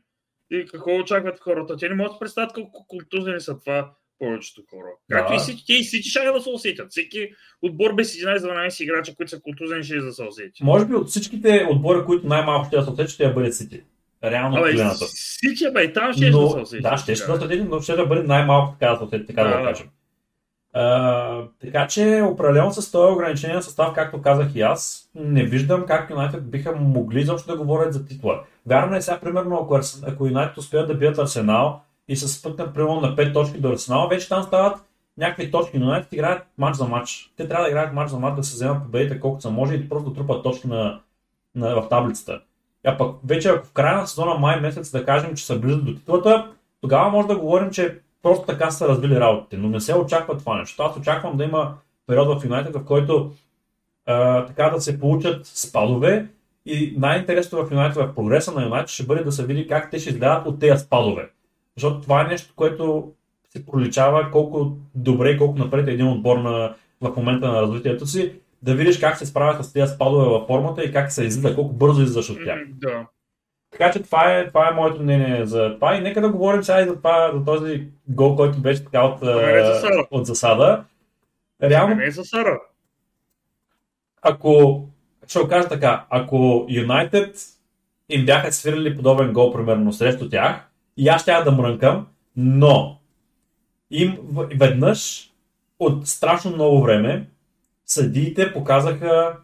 [0.50, 1.76] и какво очакват хората.
[1.76, 4.88] Те не могат да представят колко контузени са това повечето хора.
[5.10, 5.16] Да.
[5.16, 6.90] Както и всички, и всички ще да се усетят.
[6.90, 7.28] Всеки
[7.62, 10.60] отбор без 11-12 играча, които са контузени, ще да се усетят.
[10.60, 13.82] Може би от всичките отбори, които най-малко ще да се усетят, ще да бъде Сити.
[14.24, 16.82] Реално Абе, Сити, бе, там ще но, да се усетят.
[16.82, 19.42] Да, ще, ще да се но ще да бъде най-малко така да се усетят, така
[19.42, 19.88] да, да, да кажем.
[20.76, 26.10] Uh, така че определено с този ограничения състав, както казах и аз, не виждам как
[26.10, 28.42] Юнайтед биха могли защо да говорят за титла.
[28.66, 33.00] Вярно е сега, примерно, ако, ако Юнайтед успеят да бият Арсенал, и се спъкнат примерно
[33.00, 34.78] на 5 точки до Арсенал, вече там стават
[35.18, 37.32] някакви точки, но Юнайтед играят матч за матч.
[37.36, 39.88] Те трябва да играят матч за матч, да се вземат победите колкото са може и
[39.88, 41.00] просто да трупат точки на,
[41.54, 42.40] на, в таблицата.
[42.86, 45.82] А пък вече ако в края на сезона май месец да кажем, че са близо
[45.82, 49.56] до титлата, тогава може да говорим, че просто така са развили работите.
[49.56, 50.82] Но не се очаква това нещо.
[50.82, 51.74] Аз очаквам да има
[52.06, 53.32] период в Юнайтед, в който
[54.06, 56.26] а, така да се получат спадове
[56.66, 59.98] и най-интересното в Юнайтед, в прогреса на Юнайтед ще бъде да се види как те
[59.98, 61.30] ще изгледат от тези спадове.
[61.76, 63.12] Защото това е нещо, което
[63.50, 68.06] се проличава колко добре и колко напред е един отбор на, в момента на развитието
[68.06, 71.54] си, да видиш как се справят с тези спадове във формата и как се излиза,
[71.54, 72.58] колко бързо излизаш от тях.
[72.68, 73.06] Да.
[73.70, 76.80] Така че това е, това е моето мнение за това и нека да говорим сега
[76.80, 79.72] и за, това, за този гол, който беше така от, е
[80.10, 80.84] от засада.
[81.62, 82.58] Реално, не е засада.
[84.22, 84.84] Ако,
[85.26, 87.36] ще го кажа така, ако Юнайтед
[88.08, 90.65] им бяха свирили подобен гол, примерно, срещу тях,
[90.96, 92.06] и аз ще да мрънкам,
[92.36, 92.98] но
[93.90, 94.18] им
[94.54, 95.30] веднъж
[95.78, 97.28] от страшно много време
[97.86, 99.36] съдиите показаха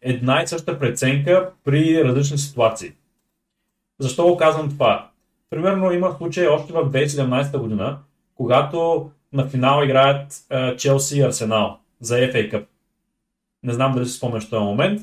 [0.00, 2.92] една и съща преценка при различни ситуации.
[3.98, 5.10] Защо го казвам това?
[5.50, 7.98] Примерно има случай още в 2017 година,
[8.34, 10.44] когато на финал играят
[10.78, 12.64] Челси и Арсенал за FA Cup.
[13.62, 15.02] Не знам дали си спомняш този момент.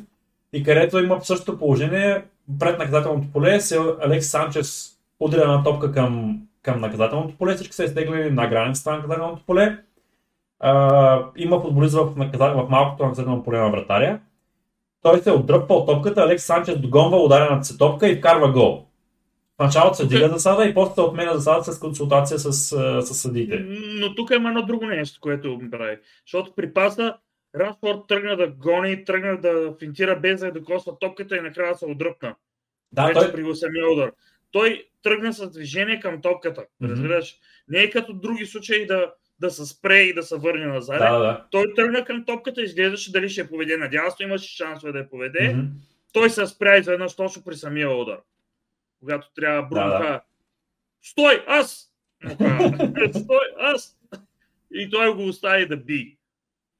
[0.53, 2.23] И където има същото положение,
[2.59, 8.29] пред наказателното поле се Алекс Санчес удрена топка към, към наказателното поле, всички са изтеглени
[8.29, 9.77] на границата на наказателното поле.
[10.59, 14.19] А, има футболист в, наказател, в малкото наказателно поле на вратаря.
[15.01, 18.85] Той се отдръпва от топката, Алекс Санчес догонва ударената си топка и вкарва гол.
[19.59, 22.53] В началото се дига засада и после се отменя засада с консултация с,
[23.01, 23.65] с съдиите.
[23.99, 25.97] Но тук има едно друго нещо, което ми прави.
[26.25, 27.15] Защото при паса
[27.55, 32.35] Рашфорд тръгна да гони, тръгна да финтира без да докосва топката и накрая се отдръпна.
[32.91, 33.31] Да, Вече той...
[33.31, 34.11] при самия удар
[34.51, 36.61] той тръгна с движение към топката.
[36.61, 36.89] Mm-hmm.
[36.89, 37.35] Разбираш?
[37.67, 40.99] Не е като други случаи да, да се спре и да се върне назад.
[40.99, 41.45] Да, да.
[41.51, 44.99] Той тръгна към топката и изглеждаше дали ще я поведе на дясно, имаше шансове да
[44.99, 45.39] я поведе.
[45.39, 45.67] Mm-hmm.
[46.13, 48.19] Той се спря изведнъж точно при самия удар.
[48.99, 50.21] Когато трябва Бруно да, да.
[51.01, 51.93] Стой, аз!
[53.23, 53.97] Стой, аз!
[54.71, 56.17] И той го остави да би.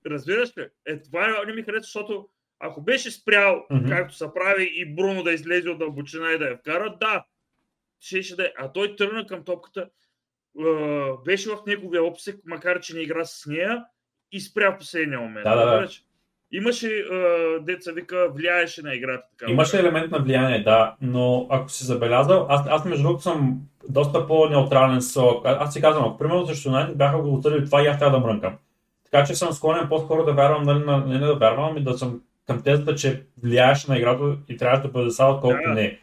[0.06, 0.68] Разбираш ли?
[0.86, 2.30] Е, това не ми харесва, защото
[2.60, 3.90] ако беше спрял, mm-hmm.
[3.90, 7.26] както се прави, и Бруно да излезе от дълбочина и да я вкара, да,
[8.02, 8.52] щеше да е.
[8.58, 9.90] А той тръгна към топката,
[11.26, 13.86] беше в неговия обсек, макар че не игра с нея
[14.32, 15.44] и спря в последния момент.
[15.44, 15.88] Да, да, да.
[16.54, 17.06] Имаше,
[17.62, 19.28] деца вика, влияеше на играта.
[19.38, 23.62] Така, Имаше елемент на влияние, да, но ако си забелязал, аз, аз между другото съм
[23.90, 27.88] доста по-неутрален с Аз си казвам, ако примерно срещу Юнайтед бяха го отърли това и
[27.88, 28.58] аз трябва да мрънкам.
[29.12, 32.22] Така че съм склонен по-скоро да вярвам, нали, на, не, да вярвам, ами да съм
[32.48, 35.74] към тезата, че влияеш на играта и трябва да бъде засада, колкото Да.
[35.74, 36.00] не.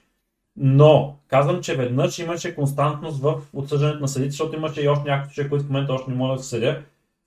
[0.60, 5.34] Но казвам, че веднъж имаше константност в отсъждането на съдите, защото имаше и още някакви
[5.34, 6.78] случаи, които в момента още не могат да се съдя.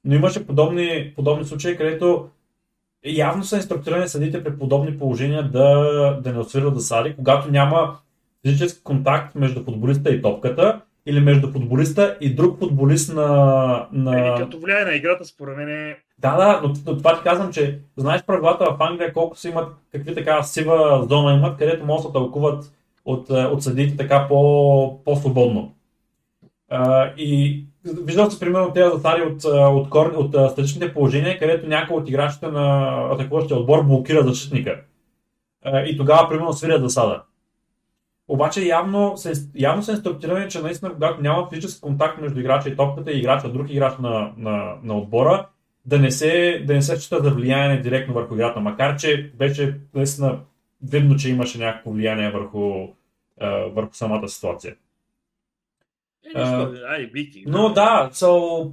[0.06, 2.30] Но имаше подобни, подобни случаи, където
[3.06, 7.98] явно са инструктирани съдите при подобни положения да, да не отсвирват засади, когато няма
[8.46, 13.88] физически контакт между футболиста и топката или между футболиста и друг футболист на...
[13.92, 14.36] на...
[14.36, 15.98] Е, като влияе на играта, според мен е...
[16.20, 19.74] Да, да, но, но това ти казвам, че знаеш правилата в Англия колко си имат,
[19.92, 22.72] какви така сива зона имат, където могат да тълкуват
[23.06, 25.76] от, е, от съдиите така по, по-свободно.
[27.18, 27.64] И
[28.06, 31.98] виждал се примерно тези засади от, а, от, кор, от а, статичните положения, където някой
[31.98, 34.82] от играчите на атакуващия отбор блокира защитника.
[35.86, 37.24] И тогава примерно свирят засада.
[38.28, 42.76] Обаче явно са, явно са инструктирани, че наистина когато няма физически контакт между играча и
[42.76, 45.48] топката и играча, друг играч на, на, на отбора,
[45.86, 49.80] да не се, да не се счита за влияние директно върху играта, макар че беше
[49.94, 50.40] наистина
[50.84, 52.88] видно, че имаше някакво влияние върху,
[53.42, 54.76] а, върху самата ситуация.
[56.36, 56.42] Е,
[56.90, 57.44] ай, бити.
[57.48, 58.72] Но да, so,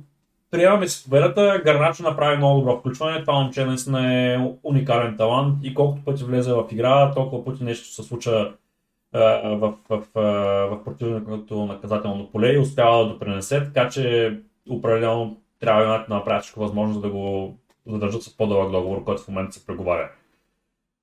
[0.50, 1.62] приемаме си победата.
[1.64, 3.20] Гарначо направи много добро включване.
[3.20, 7.88] Това момче наистина е уникален талант и колкото пъти влезе в игра, толкова пъти нещо
[7.88, 8.52] се случва
[9.12, 10.02] в, в, в,
[10.70, 14.36] в противното наказателно поле и успява да допринесе, така че
[14.68, 19.28] определено трябва да направят всичко възможно, за да го задържат с по-дълъг договор, който в
[19.28, 20.10] момента се преговаря.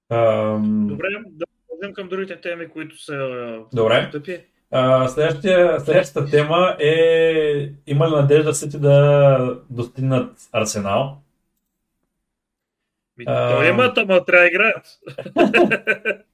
[0.09, 4.09] Ам, Добре, да продължим към другите теми, които са Добре.
[4.11, 4.41] тъпи.
[4.71, 11.21] А, следващия, следващата тема е има ли надежда Сити да достигнат Арсенал?
[13.17, 13.55] Ми, А.
[13.55, 14.99] Той имат, ама трябва да играят.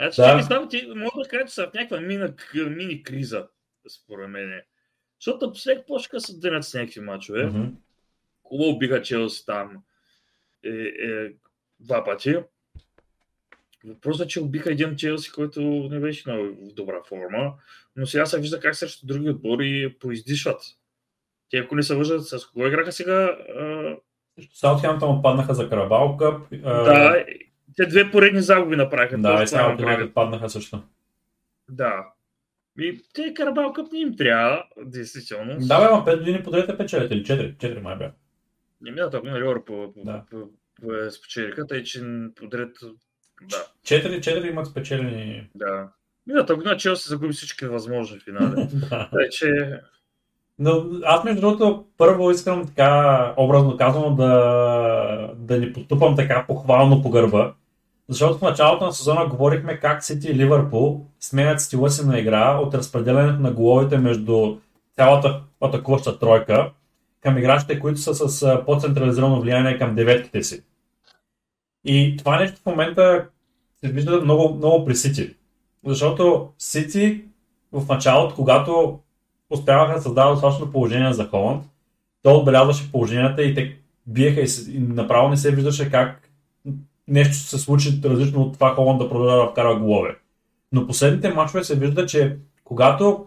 [0.00, 0.36] значи, Да.
[0.36, 3.46] не знам, ти мога да кажа, че са в някаква мина, мини криза,
[3.88, 4.60] според мен.
[5.20, 7.46] Защото всеки почка се денят с някакви мачове.
[7.46, 7.64] Мгм.
[8.44, 9.82] Хубаво биха Челси там
[10.64, 11.32] е, е,
[11.80, 12.36] два пъти.
[13.84, 15.60] Въпросът е, че убиха един Челси, който
[15.90, 17.52] не беше много в добра форма,
[17.96, 20.62] но сега се вижда как срещу други отбори поиздишват.
[21.50, 23.36] Те ако не се лъжат, с кого играха сега?
[24.52, 26.50] Саутхемптън отпаднаха за Карабал Къп.
[26.62, 27.24] да,
[27.76, 29.18] те две поредни загуби направиха.
[29.18, 30.08] да, и имам предвид.
[30.08, 30.82] отпаднаха също.
[31.70, 32.06] Да.
[32.80, 35.56] И те Карабал Къп не им трябва, действително.
[35.60, 38.10] Да, бе, ма 5 години подред е печелят, или 4, 4 май бе.
[38.80, 40.24] Не миналата година Ливърпул Да.
[40.30, 40.48] по, по,
[40.80, 42.02] по, спечелиха, тъй че
[42.36, 42.76] подред...
[43.42, 43.56] Да.
[43.82, 45.48] 4, 4 имат спечелени.
[45.54, 45.88] Да.
[46.26, 48.68] Миналата година Челси загуби всички възможни финали.
[48.72, 49.08] да.
[49.12, 49.80] Тъй, че
[50.58, 57.02] Но аз между другото първо искам така образно казано да, да ни потупам така похвално
[57.02, 57.52] по гърба.
[58.08, 62.58] Защото в началото на сезона говорихме как Сити и Ливърпул сменят стила си на игра
[62.58, 64.56] от разпределянето на головите между
[64.96, 66.70] цялата атакуваща тройка
[67.20, 70.64] към играчите, които са с по-централизирано влияние към деветките си.
[71.84, 73.26] И това нещо в момента
[73.80, 75.34] се вижда много, много при Сити.
[75.86, 77.24] Защото Сити
[77.72, 78.98] в началото, когато
[79.50, 81.64] успяваха да създават достатъчно положение за Холанд,
[82.22, 86.30] той отбелязваше положенията и те биеха и, и направо не се виждаше как
[87.08, 90.16] нещо се случи различно от това Холанд да продължава да вкара голове.
[90.72, 93.26] Но последните мачове се вижда, че когато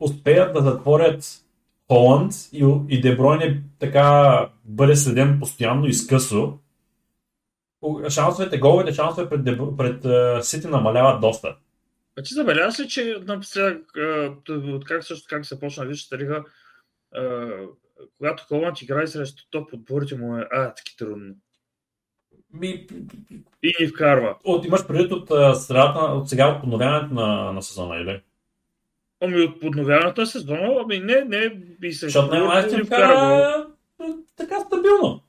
[0.00, 1.24] успеят да затворят
[1.88, 6.58] Холанд и, и Дебройне така бъде следен постоянно и скъсо,
[8.08, 9.44] шансовете, головете шансове пред,
[9.76, 11.56] пред uh, Сити намаляват доста.
[12.18, 16.44] А ти забелязаш ли, че напоследък, а, от как също как се почна вижте лига,
[17.14, 17.48] а,
[18.18, 21.34] когато Холанд играе срещу топ отборите му е адски трудно.
[22.52, 22.86] Ми,
[23.62, 24.36] И ни вкарва.
[24.44, 28.22] от, имаш предвид от, средата, от сега от подновяването на, на сезона, или?
[29.20, 33.66] Ами от подновяването на сезона, ами не, не, и се Защото ти вкара
[34.36, 35.19] така стабилно.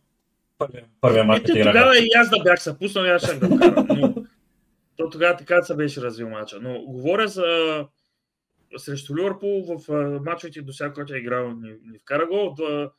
[1.02, 1.72] Първия, Е, те, играха.
[1.72, 3.88] тогава и аз да бях се пуснал, и аз ще да вкарам.
[3.90, 4.16] Но,
[4.96, 6.60] то тогава така се беше развил мача.
[6.62, 7.46] Но говоря за
[8.78, 9.90] срещу Ливърпул в
[10.26, 12.54] мачовете до сега, който е играл, ни, ни вкара гол.
[12.54, 12.92] Да,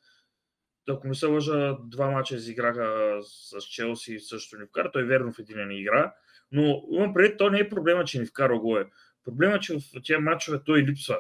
[0.89, 4.91] ако не се лъжа, два мача изиграха с Челси също ни вкара.
[4.93, 6.15] Той верно в един не игра.
[6.53, 8.79] Но имам преди, то не е проблема, че ни вкара гол.
[8.79, 8.85] Е.
[9.25, 11.19] Проблема е, че в тези мачове той липсва.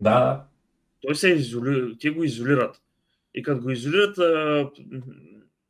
[0.00, 0.44] Да.
[1.00, 1.98] Той се изоли...
[2.00, 2.82] те го изолират.
[3.34, 4.16] И като го изолират,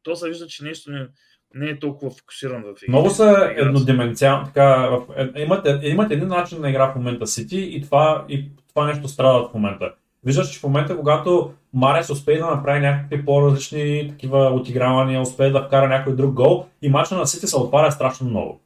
[0.03, 1.07] то се вижда, че нещо не,
[1.55, 2.85] не е толкова фокусиран в играта.
[2.89, 4.45] Много са еднодименциални.
[4.45, 5.03] Така, в,
[5.37, 8.87] е, имат, е, имат един начин на игра в момента Сити и това, и това
[8.87, 9.93] нещо страдат в момента.
[10.25, 15.65] Виждаш, че в момента, когато Марес успее да направи някакви по-различни такива отигравания, успее да
[15.67, 18.61] вкара някой друг гол и мача на Сити се отваря страшно много.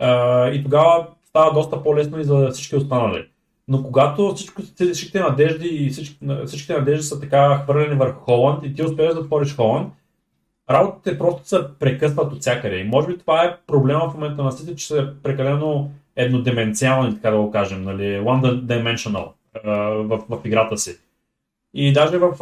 [0.00, 3.28] А, и тогава става доста по-лесно и за всички останали.
[3.68, 8.74] Но когато всичко, всичките надежди и всички, всичките надежди са така хвърлени върху Холанд и
[8.74, 9.92] ти успееш да отвориш Холанд,
[10.70, 12.76] работите просто се прекъсват от всякъде.
[12.76, 17.30] И може би това е проблема в момента на Сити, че са прекалено еднодименциални, така
[17.30, 19.28] да го кажем, нали, one-dimensional
[20.04, 20.98] в, в играта си.
[21.74, 22.32] И даже в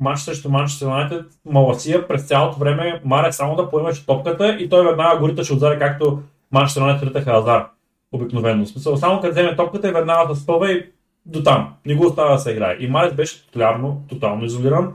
[0.00, 4.86] матч срещу Манчестър Юнайтед Маласия през цялото време Маре само да поемаше топката и той
[4.86, 6.22] веднага го риташе отзади, както
[6.52, 7.66] Манчестър Юнайтед ритаха Азар
[8.12, 8.66] обикновено.
[8.66, 10.86] Смисъл, само като вземе топката и веднага да спъва и
[11.26, 11.74] до там.
[11.86, 12.76] Не го остава да се играе.
[12.80, 14.94] И Марес беше тотално, тотално изолиран.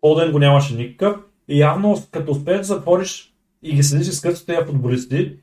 [0.00, 1.16] Фолден го нямаше никакъв.
[1.48, 5.38] Явно, като успееш да затвориш и ги следиш с късо тези футболисти,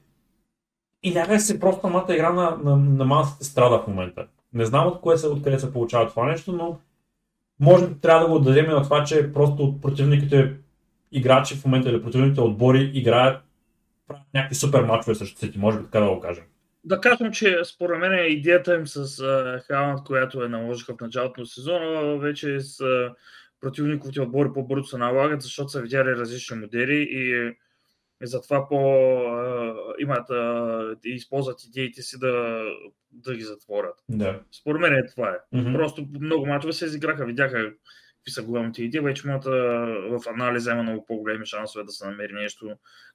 [1.03, 4.27] и някак си просто самата игра на, на, на масата страда в момента.
[4.53, 6.79] Не знам от кое се, откъде се получава това нещо, но
[7.59, 10.53] може би трябва да го отдадем на това, че просто противниките
[11.11, 13.43] играчи в момента или противните отбори играят
[14.33, 16.43] някакви супер матчове срещу Сити, може би така да го кажем.
[16.83, 19.23] Да кажем, че според мен идеята им с
[19.67, 22.83] Халанд, която е наложиха в началото на сезона, вече с
[23.63, 27.53] противниковите отбори по-бързо се налагат, защото са видяли различни модели и
[28.23, 32.63] и затова по, а, имат а, и използват идеите си да,
[33.11, 33.95] да ги затворят.
[34.09, 34.39] Да.
[34.51, 35.57] Според мен е това е.
[35.57, 35.73] Мгм.
[35.73, 37.71] Просто много мачове се изиграха, видяха
[38.17, 39.49] какви са големите идеи, вече имат а,
[40.09, 42.69] в анализа има много по-големи шансове да се намери нещо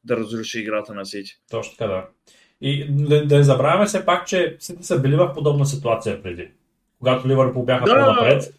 [0.04, 1.32] да разруши играта на Сити.
[1.50, 2.06] Точно така, да.
[2.60, 6.50] И да, да не забравяме все пак, че Сити са били в подобна ситуация преди,
[6.98, 8.04] когато Ливърпул бяха Да.
[8.04, 8.54] по-напред,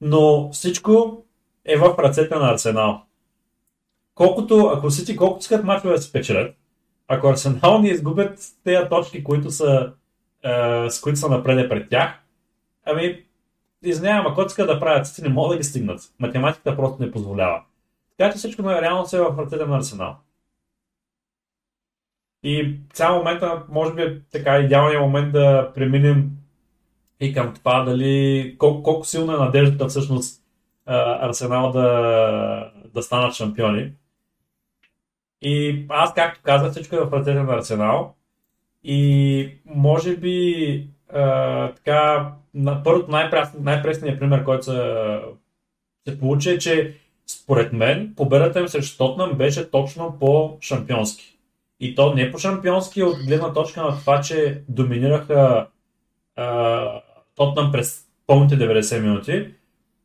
[0.00, 1.24] но всичко
[1.68, 3.02] е в ръцете на Арсенал.
[4.14, 6.56] Колкото, ако Сити колкото искат мачове да се печелят,
[7.08, 9.92] ако Арсенал не изгубят тези точки, които са,
[10.42, 12.10] е, с които са напреде пред тях,
[12.84, 13.24] ами,
[13.82, 16.00] извинявам, ако искат да правят Сити, не могат да ги стигнат.
[16.18, 17.62] Математиката просто не позволява.
[18.16, 20.16] Така че всичко на реално се е в ръцете на Арсенал.
[22.42, 26.30] И цял момента, може би е така идеалният момент да преминем
[27.20, 30.47] и към това дали колко, колко силна е надеждата всъщност
[31.20, 33.92] Арсенал да, да станат шампиони.
[35.42, 38.14] И аз, както казах, всичко е в ръцете на Арсенал.
[38.84, 43.10] И може би а, така, на, първото
[43.60, 45.20] най-пресният пример, който се,
[46.08, 46.94] се получи е, че
[47.26, 51.38] според мен победата им срещу Тотнам беше точно по-шампионски.
[51.80, 55.66] И то не по-шампионски от гледна точка на това, че доминираха
[56.36, 57.00] а,
[57.34, 59.54] Тотнам през пълните 90 минути,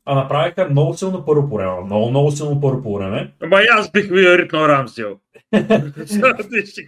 [0.06, 1.82] а направиха много силно първо по време.
[1.86, 3.32] Много, много силно първо по време.
[3.44, 5.18] Ама и аз бих ви ритнал Рамсдел.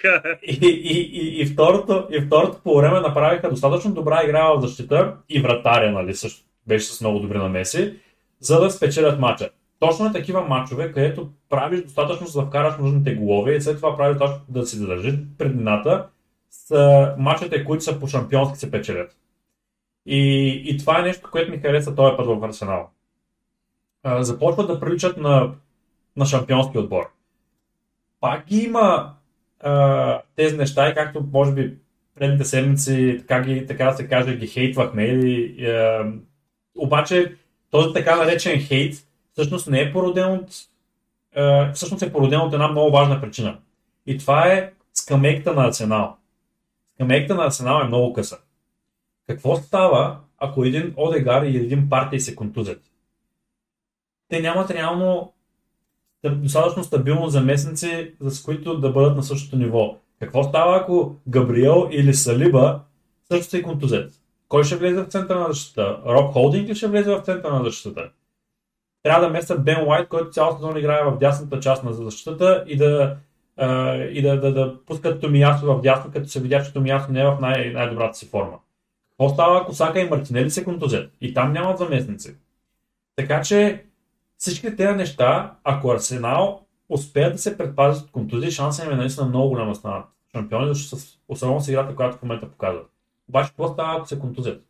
[0.02, 0.38] Кажа.
[0.44, 5.16] И, и, и, и, второто, и второто по време направиха достатъчно добра игра в защита
[5.30, 7.94] и вратаря, нали, също беше с много добри намеси,
[8.40, 9.50] за да спечелят матча.
[9.80, 13.98] Точно е такива матчове, където правиш достатъчно за да вкараш нужните голове и след това
[13.98, 16.08] правиш точно да си задържиш предината
[16.50, 19.16] с матчите, които са по шампионски се печелят.
[20.06, 22.90] И, и това е нещо, което ми хареса този път в Арсенал.
[24.06, 25.52] Започват да приличат на,
[26.16, 27.12] на шампионски отбор.
[28.20, 29.14] Пак ги има
[29.60, 31.78] а, тези неща и както може би
[32.16, 35.06] предните седмици така, ги, така да се каже, ги хейтвахме.
[35.06, 36.06] Или, а,
[36.78, 37.36] обаче
[37.72, 38.96] този така наречен хейт
[39.34, 40.50] всъщност не е породен от
[41.36, 43.58] а, всъщност е породен от една много важна причина.
[44.06, 46.18] И това е скамейката на Арсенал.
[46.94, 48.38] Скамейката на Арсенал е много къса.
[49.28, 52.82] Какво става, ако един Одегар или един партий се контузят?
[54.30, 55.34] Те нямат реално
[56.30, 59.98] достатъчно стабилно заместници, с които да бъдат на същото ниво.
[60.20, 62.80] Какво става, ако Габриел или Салиба
[63.32, 64.12] също се контузят?
[64.48, 66.00] Кой ще влезе в центъра на защита?
[66.06, 68.10] Роб Холдинг ли ще влезе в центъра на защитата?
[69.04, 72.78] Трябва да местят Бен Уайт, който цял сезон играе в дясната част на защитата и
[72.78, 73.18] да,
[73.58, 77.22] а, и да, да, да пускат Томиясо в дясно, като се видя, че Томиясо не
[77.22, 78.58] е в най- най-добрата си форма.
[79.10, 81.12] Какво става, ако Сака и Мартинели се контузят?
[81.22, 82.36] И там нямат заместници.
[83.16, 83.85] Така че
[84.38, 89.28] всички тези неща, ако Арсенал успеят да се предпазят от контузии, шансът им е наистина
[89.28, 92.90] много голям да станат шампиони, защото с, особено с играта, която в момента показват.
[93.30, 94.64] Обаче, какво става, ако се контузят?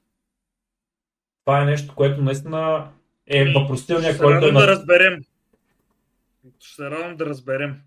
[1.46, 2.88] Това е нещо, което наистина
[3.28, 5.22] е въпросителния, Ще се който е да разберем.
[6.60, 7.82] Ще се радвам да разберем.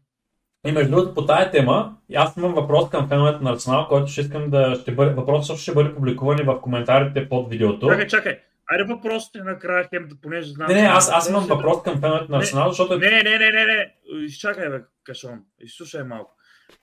[0.66, 4.20] И между другото, по тая тема, аз имам въпрос към феновете на Арсенал, който ще
[4.20, 7.88] искам да ще бъде, въпросът ще бъде публикуван в коментарите под видеото.
[7.88, 8.38] Чакай, чакай.
[8.68, 10.68] Айде въпросите накрая, хем, понеже знам.
[10.68, 13.64] Не, не, аз, аз имам въпрос към феновете на Арсенал, защото Не, не, не, не,
[13.64, 13.94] не.
[14.24, 15.40] Изчакай, бе, Кашон.
[15.60, 16.36] Изслушай малко.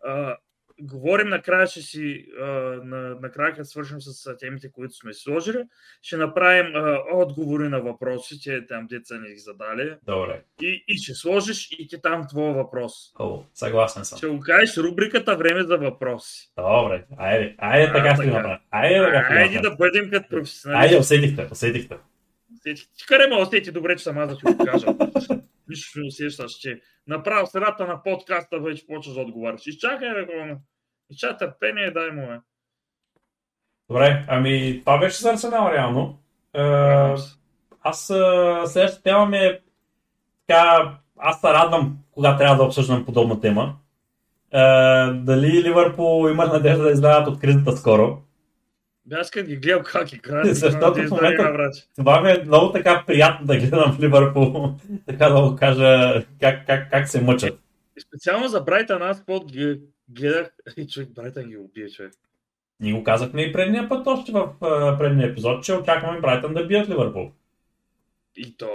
[0.06, 0.38] А,
[0.82, 2.46] говорим накрая, ще си, а,
[2.84, 5.64] на, накрая, като свършим с темите, които сме сложили,
[6.02, 9.96] ще направим а, отговори на въпросите, там деца ни ги задали.
[10.06, 10.42] Добре.
[10.62, 12.94] И, и ще сложиш и ти там твоя въпрос.
[13.20, 14.18] О, съгласен съм.
[14.18, 16.52] Ще го кажеш рубриката Време за въпроси.
[16.58, 18.36] Добре, айде, айде така ще така.
[18.38, 18.58] направим.
[18.72, 19.62] Айде, ще Айде направим.
[19.62, 20.86] да бъдем като професионалисти.
[20.86, 21.98] Айде, усетихте, усетихте.
[22.56, 22.82] Усети.
[22.98, 24.88] Ти къде ме усети добре, че съм аз да ти го кажа.
[25.70, 29.68] Нищо не усещаш, че направо средата на подкаста вече почваш да отговаряш.
[29.68, 30.58] Изчакай, бе, хора.
[31.10, 32.40] Изчакай търпение, дай му, бе.
[33.90, 36.20] Добре, ами това беше за Арсенал реално.
[36.54, 36.62] Е,
[37.82, 38.14] аз е,
[38.66, 39.62] следващата тема ми е
[40.48, 43.76] така, аз се радвам, когато трябва да обсъждам подобна тема.
[44.52, 44.60] Е,
[45.14, 48.18] дали Ливърпул има надежда да излязат от кризата скоро?
[49.12, 51.72] Аз като ги гледам как играят, Защото в момента-.
[51.96, 54.76] Това ми е много така приятно да гледам Ливърпул,
[55.06, 57.60] така да го кажа как, как, как се мъчат.
[57.98, 59.52] И Специално за Брайтън аз под
[60.10, 62.14] гледах и човек Брайтън ги убие, човек.
[62.80, 64.54] Ние го казахме и предния път, още в
[65.00, 67.32] предния епизод, че очакваме Брайтън да бият Ливърпул.
[68.38, 68.70] И то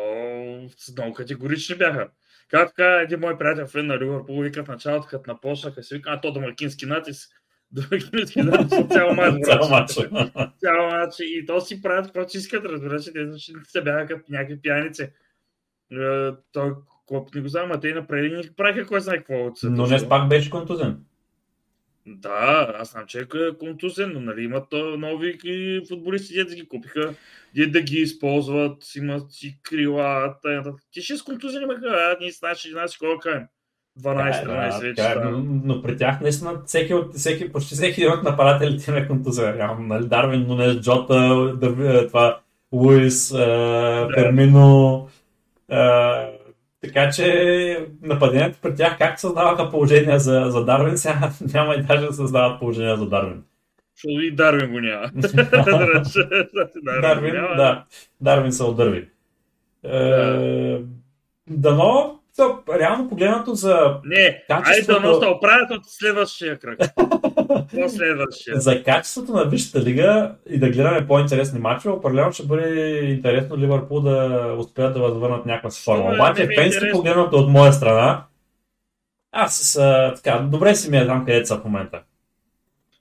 [0.97, 2.09] много категорични бяха.
[2.49, 6.11] Както каза един мой приятел, фен на Ливърпул, вика в началото, като напочнаха, си вика,
[6.11, 7.40] а то домакински натиск.
[8.37, 9.35] Натиск от цял мач.
[9.45, 9.93] Цял матч.
[10.61, 11.15] Цял мач.
[11.21, 15.03] И то си правят каквото си искат, разбираш, те защитниците бяха като някакви пияници.
[15.03, 16.73] Е, Той
[17.07, 20.09] Клоп не го знам, а те направили ни правиха кой знае какво от Но не
[20.09, 20.99] пак беше контузен.
[22.07, 27.15] Да, аз знам, че е контузен, но нали имат нови и футболисти, дето ги купиха,
[27.55, 30.61] де да ги използват, имат си крила, тъй.
[30.93, 33.47] Ти ще с контузени ме а ние с наши, наши колко кажем?
[34.03, 38.03] 12-13 Да, вече така е, но, но при тях наистина всеки, от, всеки, почти всеки
[38.03, 39.57] един от нападателите има контузия.
[39.57, 40.07] Реално, нали?
[40.07, 41.53] Дарвин, Нунес, Джота,
[42.07, 42.39] това,
[42.73, 43.37] Луис, е,
[44.15, 45.09] Фермино.
[45.71, 45.79] Е,
[46.83, 52.07] така че нападението при тях как създаваха положение за, за Дарвин, сега няма и даже
[52.07, 53.43] да създават положение за Дарвин.
[53.95, 55.11] Защото и Дарвин го няма.
[57.03, 57.85] Дарвин, да.
[58.21, 59.09] Дарвин се отдърви.
[59.85, 60.79] Е,
[61.51, 66.81] дано, то, реално погледнато за Не, айде да Качеството- носа оправят от следващия кръг.
[67.89, 68.61] Следващия.
[68.61, 74.01] За качеството на Висшата лига и да гледаме по-интересни матчове, определено ще бъде интересно Ливърпул
[74.01, 76.15] да успеят да възвърнат някаква си форма.
[76.15, 78.25] Обаче, е фенски погледнато от моя страна,
[79.33, 82.01] аз с, а, така, добре си ми е там, където са в момента.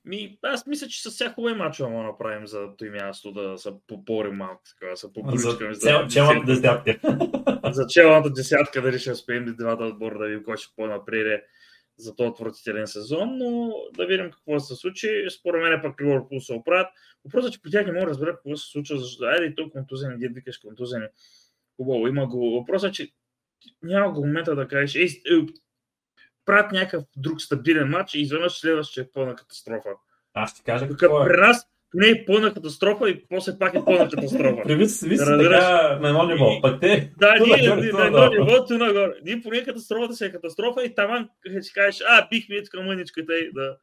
[0.06, 3.70] Ми, аз мисля, че с всяко мачове мога да направим за той място да се
[3.88, 5.76] попорим малко, така, да се За побричкаме.
[5.76, 7.00] цел, челната десятка.
[7.72, 11.44] за челната десятка, дали ще успеем да двата отбора да видим кой ще по-напред
[11.98, 15.26] за този отвратителен сезон, но да видим какво се случи.
[15.40, 16.88] Според мен пък Ливърпул се оправят.
[17.26, 19.56] Въпросът е, че при тях не мога да разбера какво се случва, защото айде и
[19.56, 21.08] то контузен, дед викаш контузен.
[21.78, 22.52] Хубаво, има го.
[22.60, 23.10] Въпросът е, че
[23.82, 25.46] няма го момента да кажеш, ей, е,
[26.46, 29.90] правят някакъв друг стабилен матч и изведнъж следващия е пълна катастрофа.
[30.34, 31.28] Аз ще кажа какво е.
[31.28, 34.62] при нас не е пълна катастрофа и после пак е пълна катастрофа.
[34.64, 35.64] При Вис Разбираш.
[35.66, 36.62] така на едно ниво.
[36.62, 39.14] Пък те, Да, ние на едно ниво, ту нагоре.
[39.26, 40.94] Ние поне катастрофата си е катастрофа и
[41.50, 43.78] ще си кажеш, а, бихме и тук мъничката и да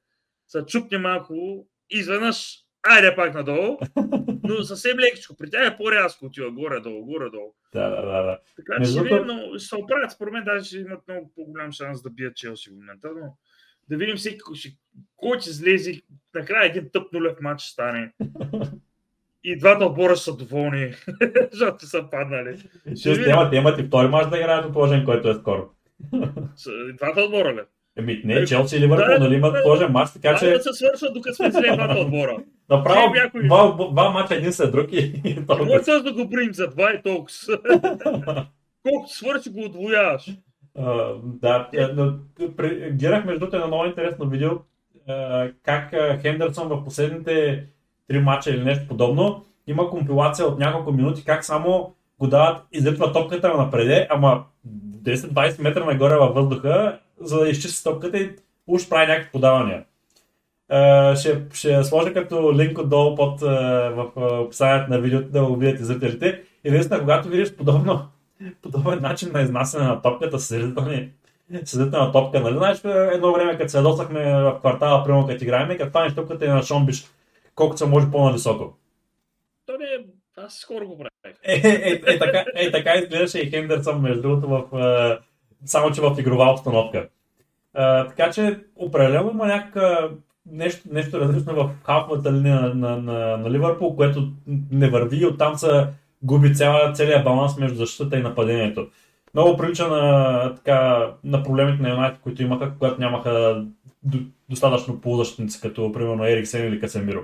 [0.49, 2.59] се чупне малко изведнъж,
[2.89, 3.79] айде пак надолу,
[4.43, 5.37] но съвсем лекичко.
[5.37, 7.55] При тях е по-рязко отива горе-долу, горе-долу.
[7.73, 8.23] Да, да, да.
[8.23, 8.39] да.
[8.57, 10.13] Така че другото- видим, но ще се оправят.
[10.13, 13.37] Според мен даже ще имат много по-голям шанс да бият Челси в момента, но
[13.89, 14.71] да видим всеки кой ще,
[15.41, 16.01] ще излезе.
[16.35, 18.13] Накрая един тъп нулев матч ще стане.
[19.45, 20.95] И двата отбора ще са доволни,
[21.53, 22.59] защото са паднали.
[22.97, 25.71] Ще имат, имат и втори мач да играят отложен, който е скоро.
[26.97, 27.61] Двата отбора, ли?
[27.99, 29.59] Еми, не, Челси и Ливърпул, Да, нали имат да.
[29.59, 30.45] отложен мач, така Че...
[30.47, 32.37] че да се свършват, докато сме зле двата отбора.
[32.71, 37.03] направо два, два мача един след друг и може да го брим за два и
[37.03, 37.59] толкова.
[38.83, 40.31] Колкото свърши, го отвояваш.
[41.25, 41.87] Да, е,
[42.91, 44.51] гледах между другото едно много интересно видео,
[45.09, 47.65] а, как а, Хендерсон в последните
[48.09, 53.13] три мача или нещо подобно, има компилация от няколко минути, как само го дават, излитва
[53.13, 54.45] топката напреде, ама
[55.03, 58.31] 10-20 метра нагоре във въздуха, за да изчисти топката и
[58.67, 59.85] уж прави някакви подавания.
[60.69, 65.57] А, ще, ще сложа като линк отдолу под, а, в описанието на видеото да го
[65.57, 66.43] видят и зрителите.
[66.65, 68.09] И наистина, когато видиш подобно,
[68.63, 71.11] подобен начин на изнасяне на топката с зрителни
[71.65, 72.57] седителна топка, нали?
[72.57, 76.49] Знаеш, едно време, като се ядосахме в квартала, примерно, като играем, като фанеш топката и
[76.49, 77.05] на шомбиш,
[77.55, 78.77] колкото се може по-нависоко.
[79.67, 79.99] То не е...
[80.39, 81.39] Аз скоро го правих.
[81.43, 85.19] Е, е, е, е, така, е, така изглеждаше и Хендерсън, между другото, в, е,
[85.67, 86.99] само че в игрова обстановка.
[86.99, 87.09] Е,
[88.09, 90.11] така че, определено има някаква
[90.51, 94.33] нещо, нещо различно в халфовата линия на, на, на, на Ливърпул, което
[94.71, 95.87] не върви и оттам се
[96.23, 98.89] губи цяла, целият баланс между защитата и нападението.
[99.35, 103.65] Много прилича на, така, на проблемите на Юнайтед, които имаха, когато нямаха
[104.03, 107.21] до, достатъчно полузащитници, като примерно Ериксен или Касемиро.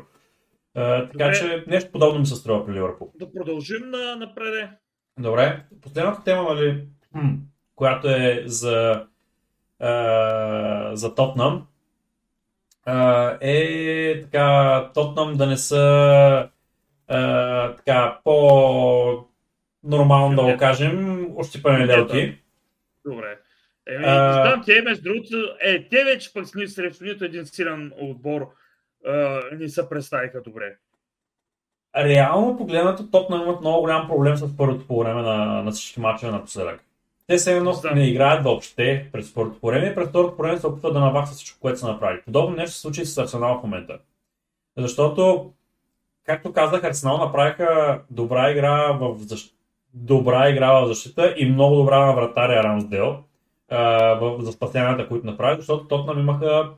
[0.75, 1.33] А, така Добре.
[1.33, 3.13] че нещо подобно ми се струва при Ливърпул.
[3.15, 4.71] Да продължим на напреде.
[5.21, 6.85] Добре, последната тема, нали,
[7.77, 9.07] която е за,
[9.81, 11.67] а, за Тотнам,
[12.85, 16.49] а, е така, Тотнам да не са
[17.09, 19.27] а, така, по
[19.85, 22.39] нормално да го кажем, ощипани лелки.
[23.07, 23.39] Добре.
[23.87, 27.47] Еми, А- не знам, те между другото, е, те вече пък ни срещу нито един
[27.47, 28.49] силен отбор
[29.07, 30.77] а, ни се представиха добре.
[31.97, 36.33] Реално погледнато, Тотнам имат много голям проблем с първото по време на, на всички мачове
[36.33, 36.85] напоследък.
[37.27, 37.95] Те се едно Да.
[37.95, 41.01] не играят въобще през първото по време и през второто по време се опитват да
[41.01, 42.23] наваксат всичко, което са направили.
[42.25, 43.99] Подобно нещо се случи с Арсенал в момента.
[44.77, 45.53] Защото,
[46.27, 49.55] както казах, Арсенал направиха добра игра в защ...
[49.95, 53.17] добра игра в защита и много добра на вратаря Рамсдел
[54.39, 56.71] за спасенията, които направи, защото Тотнам имаха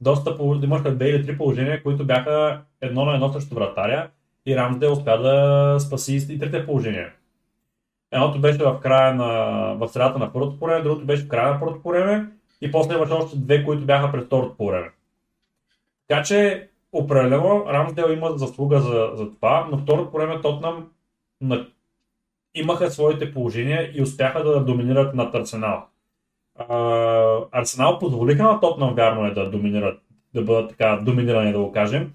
[0.00, 4.08] доста, имаха две или три положения, които бяха едно на едно срещу вратаря
[4.46, 7.12] и Рамсдел успя да спаси и трите положения.
[8.12, 9.28] Едното беше в края на,
[9.74, 12.28] в средата на първото по другото беше в края на първото по време
[12.60, 14.90] и после имаше още две, които бяха през второто по време.
[16.08, 20.88] Така че, определено, Рамсдел има заслуга за, за това, но второто по време Тотнам
[21.40, 21.66] на...
[22.54, 25.84] имаха своите положения и успяха да доминират над Арсенал.
[26.56, 30.00] А, Арсенал позволиха на Тотнам, вярно е, да доминират,
[30.34, 32.12] да бъдат така доминирани, да го кажем.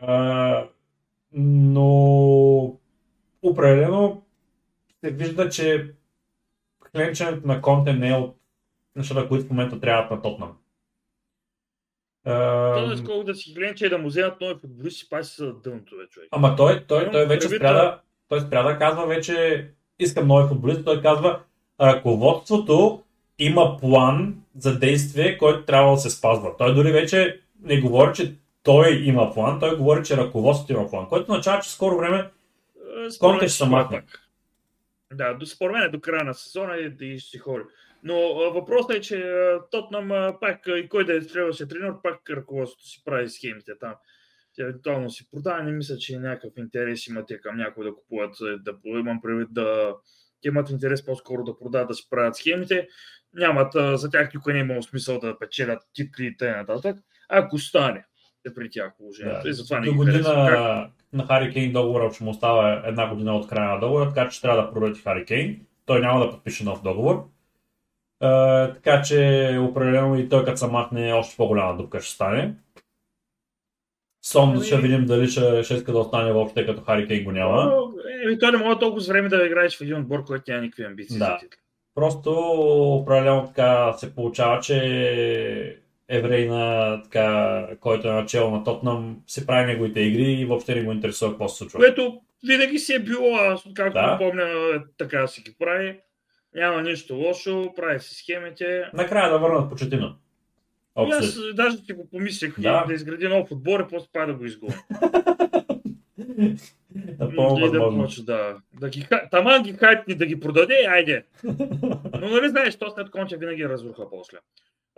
[0.00, 0.64] А,
[1.32, 1.88] но
[3.42, 4.22] определено
[5.06, 5.92] се вижда, че
[6.92, 8.36] хленченето на Конте не е от
[8.96, 10.56] нещата, които в момента трябват на Тотнам.
[12.92, 16.28] Е сколко да си гледам, че да му вземат нови футболисти, пак са дъното, човек.
[16.30, 20.84] Ама той, той, той вече спря да, той спря да казва вече искам нови футболисти,
[20.84, 21.40] той казва
[21.80, 23.02] ръководството
[23.38, 26.56] има план за действие, който трябва да се спазва.
[26.58, 31.08] Той дори вече не говори, че той има план, той говори, че ръководството има план,
[31.08, 32.30] което означава, че скоро време
[32.96, 33.96] Е, Конте ще се махне.
[34.00, 34.25] пак.
[35.12, 37.62] Да, според мен е до края на сезона и, и ще си хори.
[38.02, 39.24] Но въпросът е, че
[39.70, 43.94] Тотнам пак и кой да е трябваше тренер, пак ръководството си прави схемите там.
[44.54, 48.34] Тя евентуално си продава, не мисля, че някакъв интерес има те към някой да купуват,
[48.40, 49.94] е, да имам предвид да
[50.44, 52.88] имат интерес по-скоро да продават, да си правят схемите.
[53.34, 56.94] Нямат, за тях никой не е имал смисъл да печелят титли и т.н.
[57.28, 58.04] Ако стане
[58.46, 59.40] е при тях положението.
[59.42, 59.48] Да.
[59.48, 63.70] И затова не година на Хари Кейн договора ще му остава една година от края
[63.70, 65.60] на договора, така че трябва да продаде Хари Кейн.
[65.86, 67.24] Той няма да подпише нов договор.
[68.20, 72.54] А, така че определено и той като се махне още по-голяма дупка ще стане.
[74.22, 77.32] Сон Ами- ще видим дали ще, ще иска да остане въобще като Хари Кейн го
[77.32, 77.72] няма.
[78.24, 80.84] Еми, той не може толкова с време да играеш в един отбор, който няма никакви
[80.84, 81.38] амбиции Да.
[81.42, 81.48] за.
[81.94, 82.30] Просто
[83.02, 85.78] определено така се получава, че
[86.08, 90.92] Еврейна, така, който е начало на Тотнам, си прави неговите игри и въобще не го
[90.92, 91.78] интересува какво се случва.
[91.78, 94.18] Което винаги си е било, аз както Да.
[94.18, 96.00] помня, е, така си ги прави.
[96.54, 98.84] Няма нищо лошо, прави си схемите.
[98.94, 100.16] Накрая да върнат почетина.
[100.98, 102.84] И аз даже си го помислих Да.
[102.84, 104.74] да, изгради нов отбор и после пак да го изгоня.
[107.18, 111.24] Напълно да почне да, да ги, таман ги хайпни да ги продаде, айде.
[112.20, 114.38] Но нали знаеш, то след конче винаги разруха после.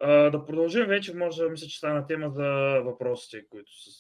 [0.06, 3.90] Да продължим вече, може да мисля, че стана тема за въпросите, които са,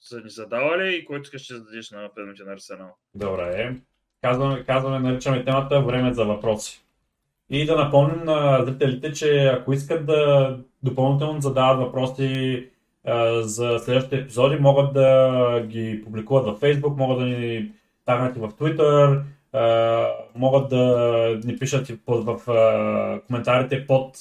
[0.00, 2.96] са ни задавали и който искаш ще зададеш на феновете на Арсенал.
[3.14, 3.76] Добре.
[4.22, 6.84] Казваме, казваме, наричаме темата време за въпроси.
[7.50, 12.70] И да напомним на зрителите, че ако искат да допълнително задават въпроси
[13.04, 17.72] а, за следващите епизоди, могат да ги публикуват във Facebook, могат да ни
[18.04, 19.22] тагнат и в Twitter,
[20.34, 22.40] могат да ни пишат и под, в
[23.26, 24.16] коментарите под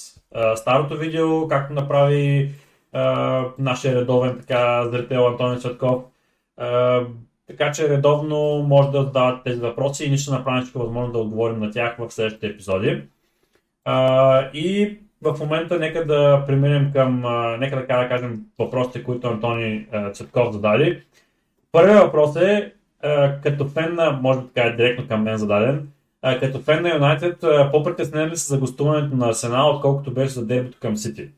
[0.56, 2.52] старото видео, както направи
[3.60, 6.04] нашия редовен така, зрител Антони Цветков.
[7.48, 11.20] Така че редовно може да задавате тези въпроси и ние ще направим всичко възможно да
[11.20, 13.02] отговорим на тях в следващите епизоди.
[13.86, 19.88] А, и в момента нека да преминем към, а, нека да кажем въпросите, които Антони
[19.92, 21.04] а, Цветков зададе.
[21.72, 22.74] Първият въпрос е,
[23.44, 25.88] като фен на, може би така е директно към мен зададен,
[26.22, 27.40] а, като фен на Юнайтед,
[27.72, 31.30] по-притеснен ли са за гостуването на Арсенал, отколкото беше за дербито към Сити?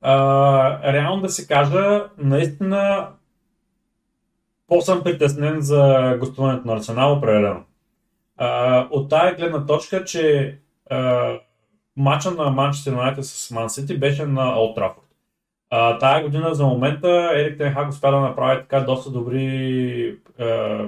[0.00, 3.08] А, реално да се кажа, наистина
[4.68, 7.64] по-съм притеснен за гостуването на Арсенал, определено.
[8.36, 10.58] А, от тая гледна точка, че
[10.90, 11.32] а,
[11.96, 15.01] матча на Манчестър Юнайтед с Ман Сити беше на Олд Трафорд.
[15.74, 20.78] А, тая година за момента Ерик Тенхак успя да направи така доста добри а,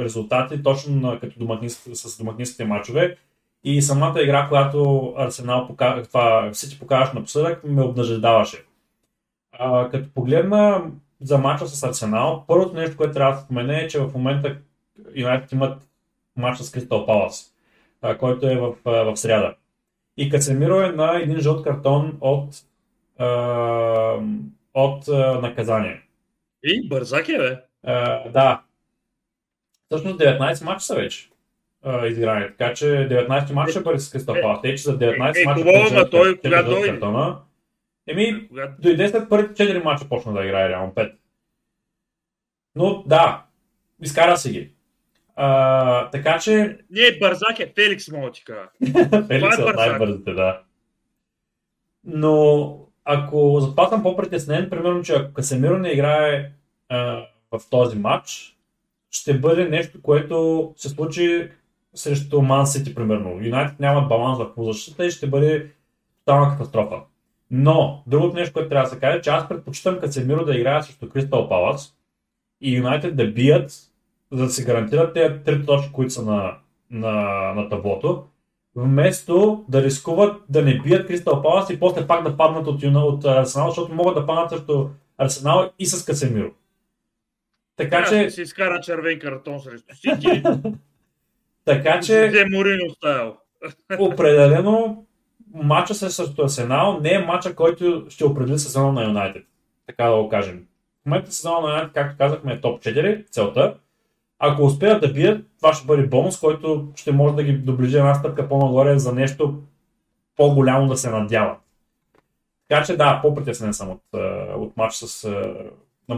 [0.00, 3.16] резултати, точно на, като домакински, с домакинските матчове.
[3.64, 6.02] И самата игра, която Арсенал пока...
[6.02, 8.64] това Сити покажаш напоследък, ме обнажедаваше.
[9.52, 10.82] А, като погледна
[11.20, 14.56] за мача с Арсенал, първото нещо, което трябва да спомена е, че в момента
[15.14, 15.82] Юнайтед имат
[16.36, 17.54] мача с Кристал Палас,
[18.18, 19.54] който е в, в сряда.
[20.16, 22.48] И Кацемиро е на един жълт картон от,
[23.18, 23.26] а,
[24.74, 26.02] от а, наказание.
[26.62, 27.62] И бързак е, бе.
[27.82, 28.62] А, да.
[29.90, 31.28] Всъщност 19 мача са вече
[32.06, 32.48] изиграни.
[32.48, 34.62] Така че 19 мача ще бъде с Кристал Палас.
[34.62, 36.88] Те, че за 19 е, мача хубаво, ма той кога дойде?
[36.88, 37.38] картона.
[38.06, 41.14] Еми, Кога- дойде след първите 4 мача почна да играе реално 5.
[42.74, 43.44] Но да,
[44.02, 44.70] изкара се ги.
[45.36, 48.68] А, така че Не, бързак е, Феликс, мога ти кажа.
[49.26, 49.76] Феликс е от бързак.
[49.76, 50.60] най-бързите, да.
[52.04, 56.50] Но ако съм по-притеснен, примерно, че ако Касемиро не играе
[56.88, 58.56] а, в този матч,
[59.10, 61.50] ще бъде нещо, което се случи
[61.94, 63.44] срещу Ман Сити, примерно.
[63.44, 65.70] Юнайтед нямат баланс в полузащита и ще бъде
[66.18, 66.96] тотална катастрофа.
[67.50, 71.08] Но, другото нещо, което трябва да се каже, че аз предпочитам Касемиро да играе срещу
[71.08, 71.94] Кристал Палас
[72.60, 73.72] и Юнайтед да бият,
[74.32, 76.56] за да се гарантират тези три точки, които са на,
[76.90, 77.12] на,
[77.54, 78.24] на таблото,
[78.76, 83.24] вместо да рискуват да не бият Кристал Палас и после пак да паднат от, от
[83.24, 86.50] Арсенал, защото могат да паднат срещу Арсенал и с Касемиро.
[87.76, 90.42] Така Аз че, си изкара червен картон срещу Сити.
[91.64, 93.36] така че Де Морино стайл.
[93.98, 95.04] определено
[95.54, 99.44] матча се срещу Арсенал не е матча, който ще определи сезона на Юнайтед.
[99.86, 100.66] Така да го кажем.
[101.02, 103.74] В момента сезона на Юнайтед, както казахме, е топ 4, целта.
[104.38, 108.14] Ако успеят да бият, това ще бъде бонус, който ще може да ги доближи една
[108.14, 109.62] стъпка по-нагоре за нещо
[110.36, 111.58] по-голямо да се надяват.
[112.68, 114.02] Така че да, по-притеснен съм от,
[114.56, 115.28] от матч с,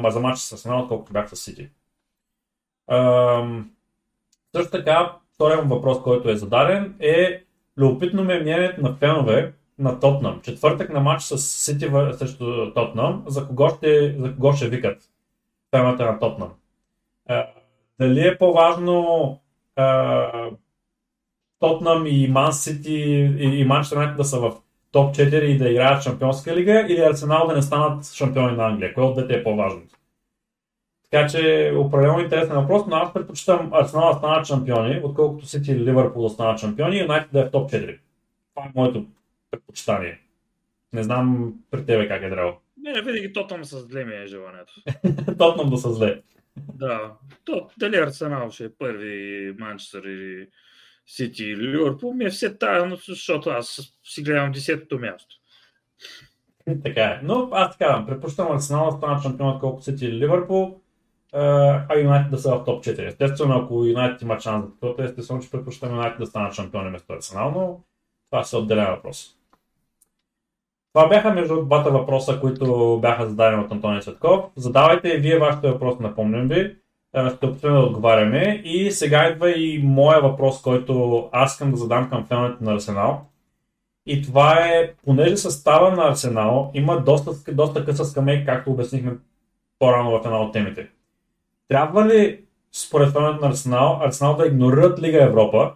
[0.08, 1.68] за матч с Арсенал, отколкото бях с Сити.
[4.54, 7.42] Също така, вторият въпрос, който е зададен е
[7.78, 10.40] любопитно ми е мнението на фенове на Тотнам.
[10.40, 15.02] Четвъртък на матч с Сити срещу Тотнам, за кого ще, за кого ще викат
[15.70, 16.52] феновете на Тотнам.
[18.00, 19.40] Дали е по-важно
[21.58, 22.94] Тотнам и Ман Сити
[23.38, 24.52] и, Манчестър Юнайтед да са в
[24.92, 28.94] топ 4 и да играят Шампионска лига или Арсенал да не станат шампиони на Англия?
[28.94, 29.96] Кое от двете е по-важното?
[31.10, 35.84] Така че определено интересен въпрос, но аз предпочитам Арсенал да станат шампиони, отколкото Сити или
[35.84, 37.98] Ливърпул да станат шампиони и Юнайтед да е в топ 4.
[38.54, 39.06] Това е моето
[39.50, 40.18] предпочитание.
[40.92, 42.56] Не знам при тебе как е трябвало.
[42.76, 44.72] Не, винаги Тотъм с зле ми е желанието.
[45.38, 46.20] Тотнам да са зле.
[46.56, 47.12] Да.
[47.44, 50.48] То, дали Арсенал ще е първи, Манчестър или
[51.06, 55.36] Сити или Ливърпул, ми е все тайно, защото аз си гледам десетото място.
[56.84, 57.20] Така е.
[57.22, 58.04] Но аз така.
[58.08, 60.80] Предпочитам Арсенал да станат шампион, отколкото Сити или Ливърпул,
[61.32, 63.06] а, Юнайтед да са в топ 4.
[63.06, 67.12] Естествено, ако Юнайтед има шанс за това, естествено, че предпочитам Юнайтед да станат шампиони вместо
[67.12, 67.80] Арсенал, но
[68.30, 69.36] това е отделен въпрос.
[70.96, 74.44] Това бяха между двата въпроса, които бяха зададени от Антони Цветков.
[74.56, 76.76] Задавайте вие вашите въпроси, напомням ви.
[77.14, 78.62] А, Ще опитаме да отговаряме.
[78.64, 83.20] И сега идва и моя въпрос, който аз искам да задам към феновете на Арсенал.
[84.06, 89.12] И това е, понеже състава на Арсенал има доста, доста къса скамейка, както обяснихме
[89.78, 90.88] по-рано в една от темите.
[91.68, 92.40] Трябва ли,
[92.72, 95.72] според феновете на Арсенал, Арсенал да игнорират Лига Европа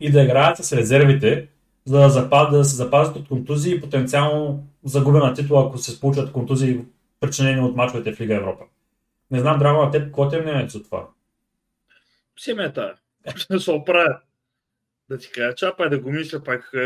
[0.00, 1.48] и да играят с резервите,
[1.86, 6.32] за да, запазят, да се запазят от контузии и потенциално загубена титла, ако се получат
[6.32, 6.80] контузии,
[7.20, 8.64] причинени от мачовете в Лига Европа.
[9.30, 11.08] Не знам, драго на теб, какво ти е мнението за това?
[12.38, 12.72] Си ме е.
[13.50, 14.20] Да се оправя.
[15.08, 16.78] Да ти кажа, чапай да го мисля пак е,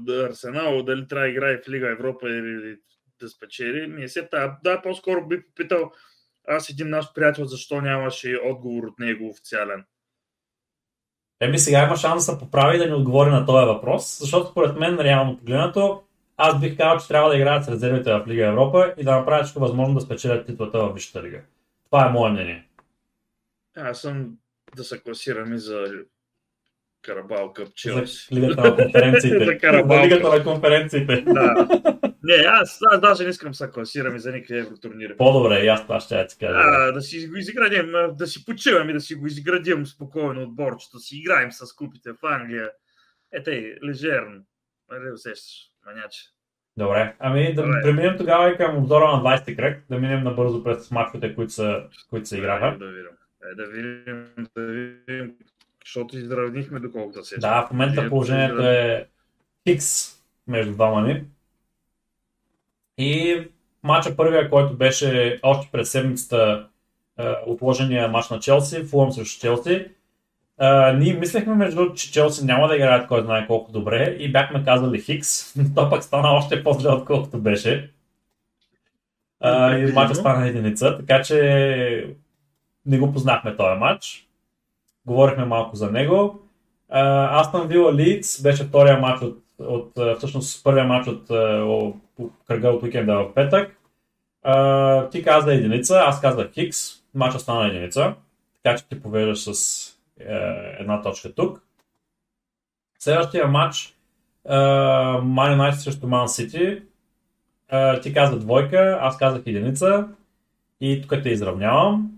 [0.00, 2.76] да Арсенал, дали трябва да играе в Лига Европа или
[3.20, 3.86] да спечели.
[3.86, 4.56] Не се тая.
[4.64, 5.92] Да, по-скоро би попитал
[6.48, 9.84] аз един наш приятел, защо нямаше отговор от него официален.
[11.40, 14.76] Еми сега има шанс да се поправи да ни отговори на този въпрос, защото според
[14.76, 16.02] мен, реално погледнато,
[16.36, 19.44] аз бих казал, че трябва да играят с резервите в Лига Европа и да направят
[19.44, 21.40] всичко възможно да спечелят титлата в Висшата лига.
[21.84, 22.68] Това е мое мнение.
[23.76, 24.36] Аз съм
[24.76, 25.84] да се класирам и за
[27.04, 28.34] Карабал Къп Челси.
[28.34, 29.44] Лигата на конференциите.
[29.44, 30.04] За Карабал.
[30.04, 31.24] Лигата на конференциите.
[31.34, 31.68] Да.
[32.26, 35.16] Не, аз, аз даже не искам да се класирам и за никакви евротурнири.
[35.16, 36.54] По-добре, аз това ще я ти кажа.
[36.56, 41.16] А, да си го изградим, да си почиваме, да си го изградим спокойно отборчето, си
[41.16, 42.70] играем с купите в Англия.
[43.32, 44.42] Е, тъй, лежерно.
[44.90, 46.20] Нали усещаш, маняче.
[46.76, 47.82] Добре, ами да Добре.
[47.82, 51.82] преминем тогава и към обзора на 20 кръг, да минем набързо през мачовете, които, са,
[52.10, 52.78] които се играха.
[52.78, 53.10] Да видим.
[53.52, 54.26] Е, да видим,
[54.56, 55.34] да видим,
[55.84, 57.38] защото изравнихме доколкото се.
[57.38, 59.08] Да, в момента положението е
[59.68, 61.24] хикс между двама ни.
[62.98, 63.40] И
[63.82, 66.68] матча първия, който беше още през седмицата
[67.18, 69.86] е, отложения матч на Челси, Фулъм срещу Челси.
[70.58, 74.32] А, ние мислехме между другото, че Челси няма да играят кой знае колко добре и
[74.32, 77.90] бяхме казали Хикс, но то пък стана още по-зле отколкото беше.
[79.40, 82.16] А, и матчът стана единица, така че
[82.86, 84.28] не го познахме този матч.
[85.06, 86.40] Говорихме малко за него.
[87.30, 91.26] Астон Вила Лидс беше втория матч от, от всъщност първия матч от
[92.46, 93.78] кръга от уикенда в петък.
[94.42, 96.78] А, ти каза единица, аз казах Хикс,
[97.14, 98.14] матчът стана единица,
[98.62, 99.88] така че ти повеждаш с
[100.20, 100.24] е,
[100.78, 101.62] една точка тук.
[102.98, 103.96] Следващия матч
[104.48, 106.82] Man United срещу Man City.
[108.02, 110.08] Ти каза двойка, аз казах единица
[110.80, 112.10] и тук те изравнявам.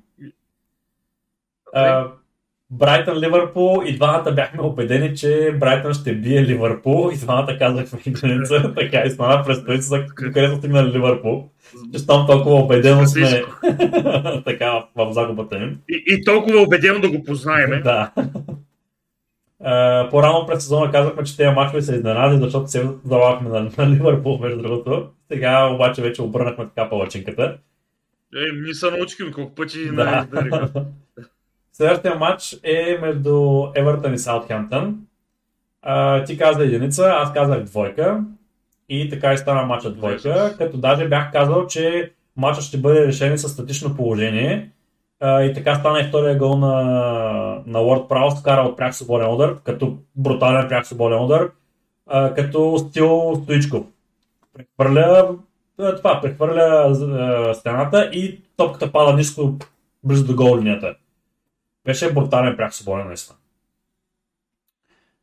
[2.70, 8.74] Брайтън Ливърпул и двамата бяхме убедени, че Брайтън ще бие Ливърпул и двамата казахме единица,
[8.76, 9.62] така и стана през
[10.14, 11.50] където стигнали Ливърпул.
[11.94, 13.42] Че там толкова убедено сме
[14.44, 15.78] така в загубата им.
[15.88, 17.70] И, и толкова убедено да го познаем.
[17.84, 18.10] да.
[20.10, 24.38] по-рано през сезона казахме, че тези мачове са изненади, защото се залагахме на, на Ливърпул,
[24.38, 25.08] между другото.
[25.32, 27.58] Сега обаче вече обърнахме така палачинката.
[28.36, 30.26] Е, ние са научихме колко пъти да.
[31.76, 34.98] Следващия матч е между Евертън и Саутхемптън.
[36.26, 38.24] ти каза единица, аз казах двойка.
[38.88, 43.38] И така и стана матча двойка, като даже бях казал, че матчът ще бъде решен
[43.38, 44.70] с статично положение.
[45.22, 46.72] и така стана и втория гол на,
[47.66, 51.50] на Уорд Праус, кара от пряк свободен удар, като брутален пряк свободен удар,
[52.36, 53.84] като стил Стоичков.
[54.54, 55.28] Прехвърля
[55.76, 56.94] това, прехвърля
[57.54, 59.54] стената и топката пада ниско
[60.04, 60.94] близо до гол линията.
[61.87, 63.39] Беше брутален пряк свободен наистина.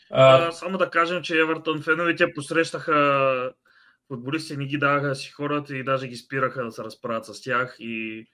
[0.09, 3.53] А, само да кажем, че Евертон феновите посрещаха
[4.07, 7.76] футболисти, не ги даваха си хората и даже ги спираха да се разправят с тях
[7.80, 8.26] и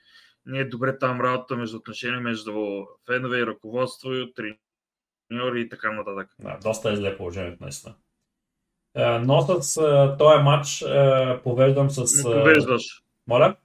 [0.46, 5.92] не е добре там работа между отношения между фенове и ръководство, и треньори и така
[5.92, 6.30] нататък.
[6.40, 7.96] Да, доста е зле положението наистина.
[9.22, 9.76] Но с
[10.20, 10.84] този матч
[11.44, 12.18] повеждам с...
[12.18, 13.04] Не повеждаш.
[13.28, 13.56] Моля?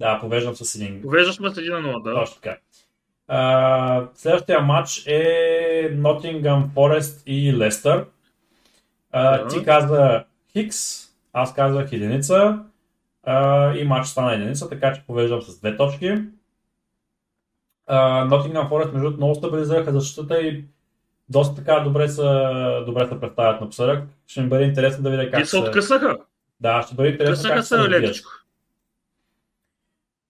[0.00, 1.02] Да, повеждам с един.
[1.02, 2.14] Повеждаш ме с един на да.
[2.14, 2.58] Точно така.
[3.30, 5.20] Uh, следващия матч е
[5.92, 8.06] Nottingham Forest и Лестър.
[9.14, 9.50] Uh.
[9.50, 12.58] Ти каза Хикс, аз казах единица
[13.28, 16.14] uh, и матч стана единица, така че повеждам с две точки.
[17.90, 20.64] Nottingham Forest между много стабилизираха защитата и
[21.28, 24.04] доста така добре са, добре се представят напоследък.
[24.26, 25.46] Ще ми бъде интересно да видя как се...
[25.46, 26.16] се откъснаха.
[26.60, 28.30] Да, ще бъде интересно как се лекичко.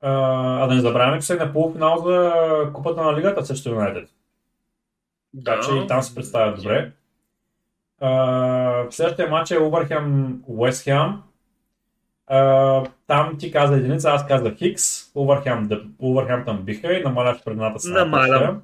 [0.09, 2.32] А да не забравяме, че са на полуфинал за
[2.72, 4.09] Купата на Лигата срещу Юнайтед.
[5.44, 6.92] Така че и там се представят добре.
[8.02, 11.22] Uh, следващия матч е Увърхем Уестхем.
[13.07, 15.14] Там ти каза единица, аз казах Хикс.
[15.98, 17.90] Увърхемптън биха и намаляш предната си.
[17.90, 18.62] Намалям.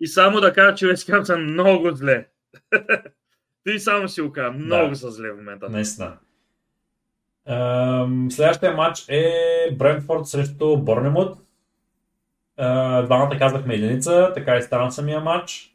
[0.00, 2.26] И само да кажа, че Уестхем са много зле.
[3.66, 4.96] Ти само си го каза, много да.
[4.96, 5.68] са зле в момента.
[5.68, 6.16] Наистина.
[8.30, 9.32] Следващия матч е
[9.72, 11.38] Брентфорд срещу Борнемут.
[13.04, 15.74] Двамата казахме единица, така и стана самия матч.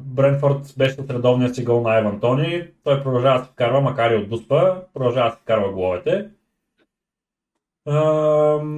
[0.00, 2.68] Брентфорд беше от редовния си гол на Еван Тони.
[2.84, 6.28] Той продължава да се вкарва, макар и от дуспа, продължава да се вкарва головете.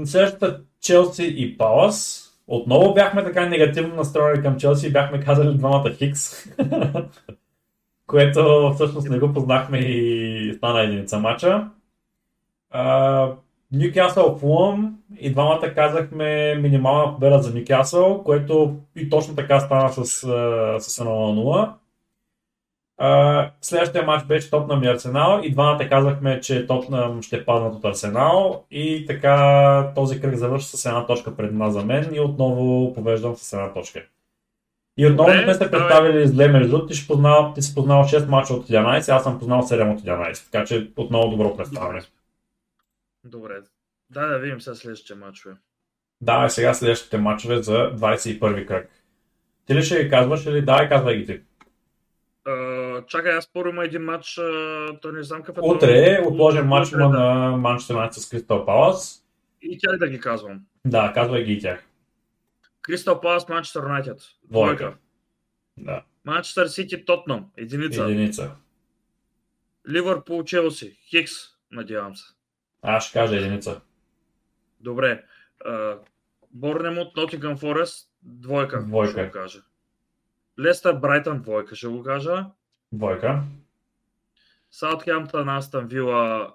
[0.04, 2.24] Следващата Челси и Палас.
[2.46, 6.48] Отново бяхме така негативно настроени към Челси и бяхме казали двамата Хикс.
[8.08, 11.68] което всъщност не го познахме и стана единица матча.
[13.72, 20.04] Нюкасъл Фулъм и двамата казахме минимална победа за Нюкасъл, което и точно така стана с,
[20.04, 21.74] с 1 на
[23.00, 23.50] 0.
[23.60, 28.64] следващия матч беше Тотнам и Арсенал и двамата казахме, че Тотнам ще паднат от Арсенал
[28.70, 33.36] и така този кръг завърши с една точка пред нас за мен и отново повеждам
[33.36, 34.00] с една точка.
[34.98, 38.28] И отново не сме се представили зле между ти, ще познал, ти си познал 6
[38.28, 42.00] мача от 11, аз съм познал 7 от 11, така че отново добро представяне.
[43.24, 43.54] Добре.
[44.10, 45.54] Да, да видим сега следващите мачове.
[46.20, 48.90] Да, сега следващите мачове за 21 кръг.
[49.66, 51.40] Ти ли ще ги казваш или да, казвай ги ти.
[52.46, 55.68] Uh, чакай, аз първо има един матч, uh, то не знам какъв е.
[55.68, 57.08] Утре е отложен матч да.
[57.08, 59.24] на Манчестър Юнайтед с Кристал Палас.
[59.62, 60.60] И тя да ги казвам.
[60.84, 61.87] Да, казвай ги и тях.
[62.88, 64.20] Кристал Палас, Манчестър Юнайтед.
[64.44, 64.96] Двойка.
[65.76, 66.04] Да.
[66.24, 67.50] Манчестър Сити, Тотнам.
[67.56, 68.04] Единица.
[68.04, 68.56] Единица.
[69.88, 70.98] Ливърпул, Челси.
[71.08, 71.32] Хикс,
[71.70, 72.34] надявам се.
[72.82, 73.80] Аз ще кажа единица.
[74.80, 75.24] Добре.
[76.50, 78.82] Борнемот, Нотингъм Форест, двойка.
[78.82, 79.12] Двойка.
[79.12, 79.62] Ще го кажа.
[80.60, 82.46] Лестър, Брайтън, двойка ще го кажа.
[82.92, 83.42] Двойка.
[84.70, 86.54] Саутхемптън, Астън Вила,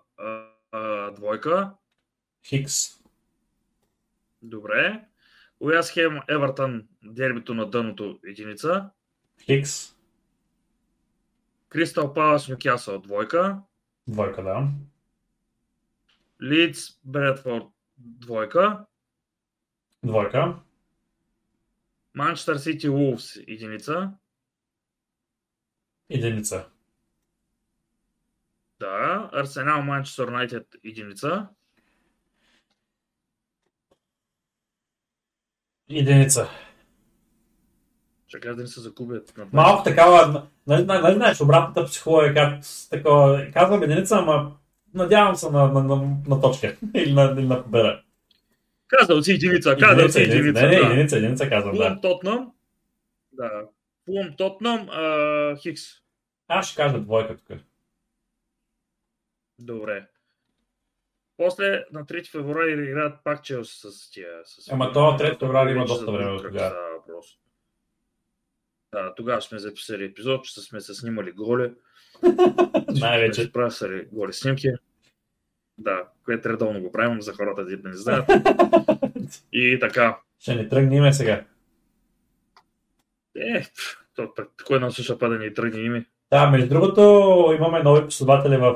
[1.16, 1.72] двойка.
[2.46, 2.90] Хикс.
[4.42, 5.06] Добре.
[5.64, 8.90] Уяс Хем, Евертън, дербито на дъното единица.
[9.46, 9.96] Хикс.
[11.70, 13.62] Кристал Палас, Нюкасъл, двойка.
[14.08, 14.68] Двойка, да.
[16.42, 17.64] Лидс, Бредфорд,
[17.98, 18.86] двойка.
[20.06, 20.60] Двойка.
[22.14, 24.12] Манчестър Сити, Улфс, единица.
[26.10, 26.70] Единица.
[28.80, 29.30] Да.
[29.34, 31.50] Арсенал, Манчестър Юнайтед, единица.
[36.00, 36.50] Единица.
[38.28, 39.38] Чакай да не се загубят.
[39.38, 44.52] на Малко такава, нали, нали, нали знаеш, обратната психология, както с такова, казвам единица, ама
[44.94, 48.02] надявам се на, на, на, на точка или на, или на победа.
[48.88, 50.62] Казал си единица, казал си единица.
[50.62, 50.86] Не, не, да.
[50.88, 51.84] единица, единица казвам, да.
[51.84, 52.52] Фулъм Тотнам.
[53.32, 53.50] Да.
[54.06, 54.90] Фулъм Тотнам,
[55.58, 55.82] Хикс.
[56.48, 57.58] Аз ще кажа двойка тук.
[59.60, 60.08] Добре.
[61.44, 64.30] После на 3 февруари играят пак Челси с тия.
[64.46, 64.72] С...
[64.72, 66.76] Ама то 3 февруари има доста време от тогава.
[68.92, 71.74] Да, тогава сме записали епизод, че сме се снимали голи.
[73.00, 73.52] Най-вече.
[73.52, 74.72] Правили голи снимки.
[75.78, 78.32] Да, което редовно го правим за хората, да не знаят.
[79.54, 80.20] И така.
[80.40, 81.46] Ще ни тръгне име сега.
[83.36, 83.66] Е,
[84.16, 84.34] то,
[84.66, 86.06] кой нам слуша па да ни тръгне име?
[86.34, 87.02] Да, между другото
[87.58, 88.76] имаме нови последователи в,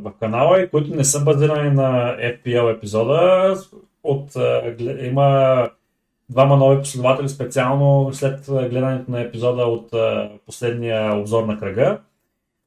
[0.00, 3.54] в канала, които не са базирани на FPL епизода.
[4.02, 4.30] От,
[5.02, 5.68] има
[6.30, 9.90] двама нови последователи специално след гледането на епизода от
[10.46, 11.98] последния обзор на кръга.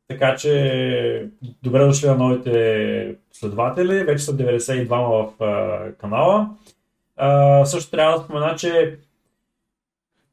[0.08, 1.30] Така че
[1.64, 4.04] добре дошли на новите последователи.
[4.04, 6.50] Вече са 92 в канала.
[7.66, 8.98] Също трябва да спомена, че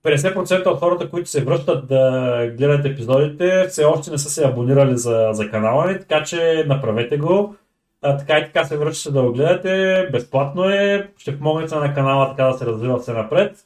[0.05, 4.97] 50% от хората, които се връщат да гледат епизодите, все още не са се абонирали
[4.97, 7.57] за, за канала ни, така че направете го.
[8.03, 12.29] А, така и така се връщате да го гледате, безплатно е, ще помогнете на канала
[12.29, 13.57] така да се развива все напред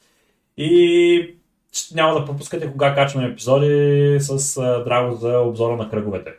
[0.57, 1.35] и
[1.95, 6.33] няма да пропускате кога качваме епизоди с а, драго за обзора на кръговете.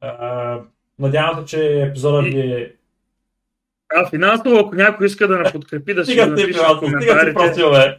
[0.00, 0.58] А,
[0.98, 2.72] надявам се, че епизодът ви е...
[3.96, 6.98] А финансово, ако някой иска да ме подкрепи, да си го напише в приятел, стига
[6.98, 7.34] ти коментарите.
[7.34, 7.98] просил, бе.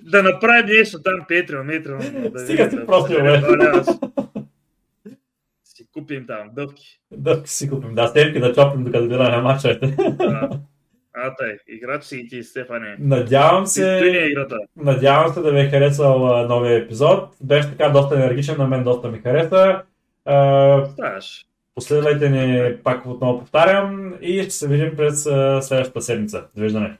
[0.00, 2.30] Да направим нещо там, Patreon, Patreon.
[2.30, 3.56] Да Стига ти да- да- бе.
[3.56, 3.84] да-
[5.64, 7.00] Си купим там дъвки.
[7.10, 9.96] Да си купим, да, стемки да чопим докато гледаме мачовете.
[11.20, 12.96] А, тъй, играч си и ти, Стефане.
[12.98, 14.34] Надявам е се,
[14.76, 17.28] надявам се да ви е харесал новия епизод.
[17.40, 19.82] Беше така доста енергичен, на мен доста ми хареса.
[20.24, 21.44] А, Ставаш.
[21.74, 25.22] Последвайте ни, пак отново повтарям, и ще се видим през
[25.60, 26.44] следващата седмица.
[26.56, 26.96] Довиждане.